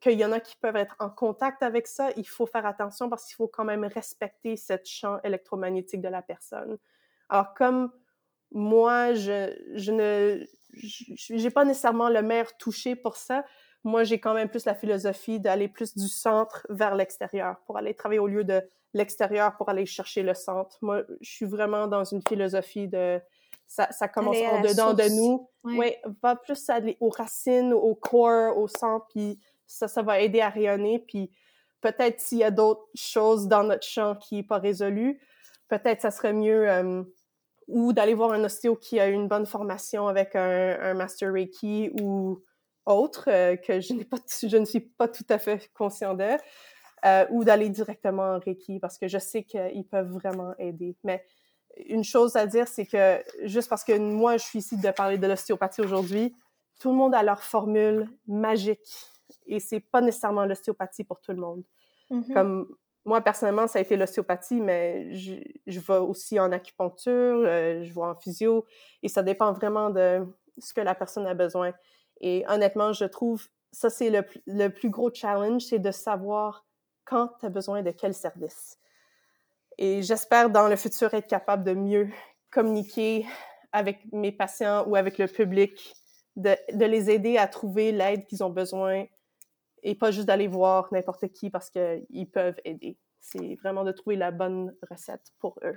[0.00, 3.08] qu'il y en a qui peuvent être en contact avec ça, il faut faire attention
[3.08, 6.78] parce qu'il faut quand même respecter ce champ électromagnétique de la personne.
[7.28, 7.90] Alors, comme
[8.50, 13.44] moi, je, je ne j'ai pas nécessairement le meilleur touché pour ça,
[13.84, 17.94] moi, j'ai quand même plus la philosophie d'aller plus du centre vers l'extérieur, pour aller
[17.94, 18.62] travailler au lieu de
[18.94, 20.78] l'extérieur pour aller chercher le centre.
[20.80, 23.20] Moi, je suis vraiment dans une philosophie de
[23.66, 25.48] ça, ça commence en dedans de nous.
[25.64, 30.40] Oui, va plus aller aux racines, au corps, au centre, puis ça, ça va aider
[30.40, 31.04] à rayonner.
[31.06, 31.30] Puis
[31.80, 35.20] peut-être s'il y a d'autres choses dans notre champ qui n'est pas résolu,
[35.68, 37.02] peut-être ça serait mieux euh,
[37.68, 41.90] ou d'aller voir un ostéo qui a une bonne formation avec un, un Master Reiki
[42.00, 42.42] ou
[42.86, 46.36] autre euh, que je, pas, je ne suis pas tout à fait conscient d'eux,
[47.04, 50.96] euh, ou d'aller directement en Reiki parce que je sais qu'ils peuvent vraiment aider.
[51.04, 51.24] Mais
[51.86, 55.18] une chose à dire, c'est que juste parce que moi, je suis ici de parler
[55.18, 56.34] de l'ostéopathie aujourd'hui,
[56.80, 59.13] tout le monde a leur formule magique
[59.46, 61.62] et c'est pas nécessairement l'ostéopathie pour tout le monde.
[62.10, 62.32] Mm-hmm.
[62.32, 62.68] Comme
[63.04, 65.34] moi, personnellement, ça a été l'ostéopathie, mais je,
[65.66, 68.64] je vais aussi en acupuncture, euh, je vais en physio
[69.02, 70.26] et ça dépend vraiment de
[70.58, 71.72] ce que la personne a besoin.
[72.20, 76.64] Et honnêtement, je trouve ça, c'est le, le, plus gros challenge, c'est de savoir
[77.04, 78.78] quand tu as besoin de quel service.
[79.78, 82.08] Et j'espère dans le futur être capable de mieux
[82.50, 83.26] communiquer
[83.72, 85.94] avec mes patients ou avec le public,
[86.36, 89.06] de, de les aider à trouver l'aide qu'ils ont besoin
[89.82, 92.98] et pas juste d'aller voir n'importe qui parce qu'ils peuvent aider.
[93.20, 95.76] C'est vraiment de trouver la bonne recette pour eux.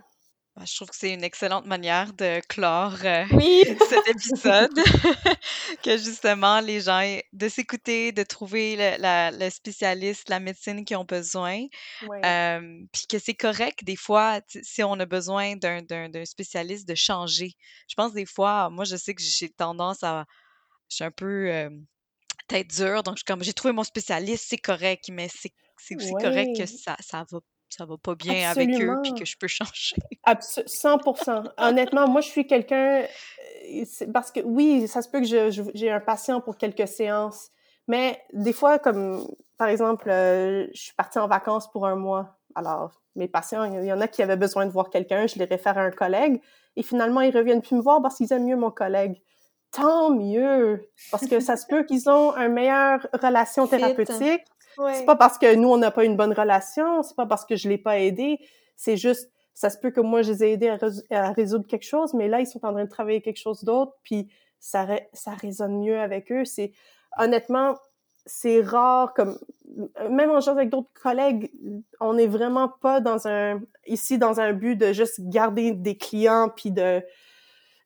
[0.58, 3.64] Bah, je trouve que c'est une excellente manière de clore euh, oui.
[3.90, 4.74] cet épisode.
[5.84, 11.06] que justement, les gens, de s'écouter, de trouver le, le, spécialiste, la médecine qu'ils ont
[11.06, 11.68] besoin.
[12.02, 17.52] puis que c'est correct, des fois, si on a besoin d'un spécialiste, de changer.
[17.88, 20.26] Je pense des fois, moi, je sais que j'ai tendance à.
[20.90, 21.70] Je suis un peu
[22.48, 23.04] tête dure.
[23.04, 25.52] Donc, comme j'ai trouvé mon spécialiste, c'est correct, mais c'est
[25.96, 29.36] aussi correct que ça, ça va ça va pas bien avec eux puis que je
[29.38, 29.96] peux changer.
[30.24, 33.06] Absolument, 100% Honnêtement, moi, je suis quelqu'un...
[34.14, 35.26] Parce que oui, ça se peut que
[35.74, 37.50] j'ai un patient pour quelques séances,
[37.88, 39.28] mais des fois, comme
[39.58, 42.38] par exemple, euh, je suis partie en vacances pour un mois.
[42.56, 45.46] Alors, mes patients, il y en a qui avaient besoin de voir quelqu'un, je les
[45.46, 46.42] réfère à un collègue,
[46.76, 49.22] et finalement, ils reviennent plus me voir parce qu'ils aiment mieux mon collègue.
[49.72, 50.90] Tant mieux!
[51.12, 54.44] Parce que ça se peut qu'ils ont une meilleure relation thérapeutique.
[54.94, 57.56] C'est pas parce que nous, on n'a pas une bonne relation, c'est pas parce que
[57.56, 58.40] je l'ai pas aidé,
[58.76, 60.78] c'est juste, ça se peut que moi, je les ai aidés
[61.10, 63.94] à, résoudre quelque chose, mais là, ils sont en train de travailler quelque chose d'autre,
[64.04, 64.28] puis
[64.60, 66.46] ça, ça résonne mieux avec eux.
[66.46, 66.74] C'est,
[67.18, 67.76] honnêtement,
[68.28, 69.40] c'est rare, comme,
[70.10, 71.52] même en genre avec d'autres collègues,
[72.00, 76.52] on n'est vraiment pas dans un, ici, dans un but de juste garder des clients,
[76.56, 77.02] puis de,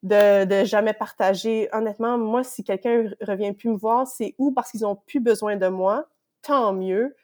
[0.03, 1.69] de, de jamais partager.
[1.73, 5.55] Honnêtement, moi, si quelqu'un revient plus me voir, c'est ou parce qu'ils ont plus besoin
[5.55, 6.07] de moi,
[6.41, 7.15] tant mieux,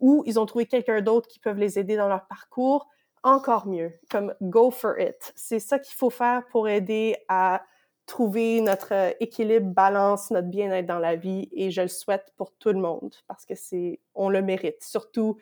[0.00, 2.88] ou ils ont trouvé quelqu'un d'autre qui peuvent les aider dans leur parcours,
[3.22, 5.32] encore mieux, comme go for it.
[5.34, 7.62] C'est ça qu'il faut faire pour aider à
[8.06, 12.68] trouver notre équilibre, balance, notre bien-être dans la vie et je le souhaite pour tout
[12.68, 15.38] le monde parce que c'est, on le mérite, surtout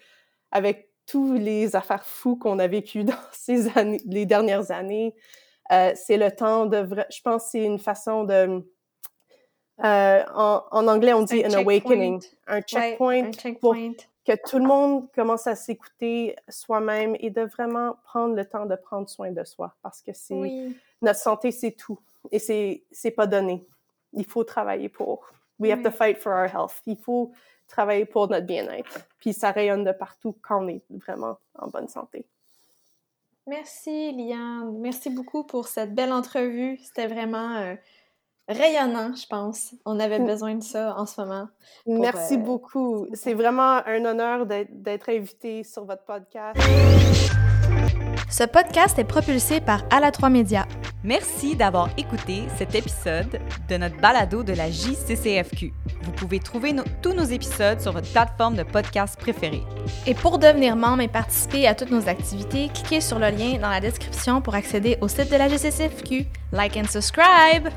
[0.51, 5.15] avec tous les affaires fous qu'on a vécues dans ces années, les dernières années.
[5.73, 8.63] Euh, c'est le temps de, je pense, c'est une façon de,
[9.83, 15.47] euh, en, anglais, on dit un awakening, un checkpoint, pour que tout le monde commence
[15.47, 20.01] à s'écouter soi-même et de vraiment prendre le temps de prendre soin de soi parce
[20.01, 20.71] que c'est
[21.03, 21.99] notre santé, c'est tout
[22.31, 23.67] et c'est c'est pas donné.
[24.13, 25.27] Il faut travailler pour.
[25.59, 26.81] We have to fight for our health.
[26.87, 27.33] Il faut
[27.69, 29.01] travailler pour notre bien-être.
[29.19, 32.27] Puis ça rayonne de partout quand on est vraiment en bonne santé.
[33.47, 34.79] Merci, Liane.
[34.79, 36.79] Merci beaucoup pour cette belle entrevue.
[36.83, 37.75] C'était vraiment euh,
[38.49, 39.75] rayonnant, je pense.
[39.85, 40.27] On avait mm.
[40.27, 41.49] besoin de ça en ce moment.
[41.87, 43.07] Merci euh, beaucoup.
[43.13, 46.59] C'est vraiment un honneur d'être invité sur votre podcast.
[48.29, 50.67] Ce podcast est propulsé par ala 3 Média.
[51.05, 55.73] Merci d'avoir écouté cet épisode de notre balado de la JCCFQ.
[56.03, 59.63] Vous pouvez trouver tous nos épisodes sur votre plateforme de podcast préférée.
[60.07, 63.71] Et pour devenir membre et participer à toutes nos activités, cliquez sur le lien dans
[63.71, 66.27] la description pour accéder au site de la JCCFQ.
[66.53, 67.69] Like and subscribe!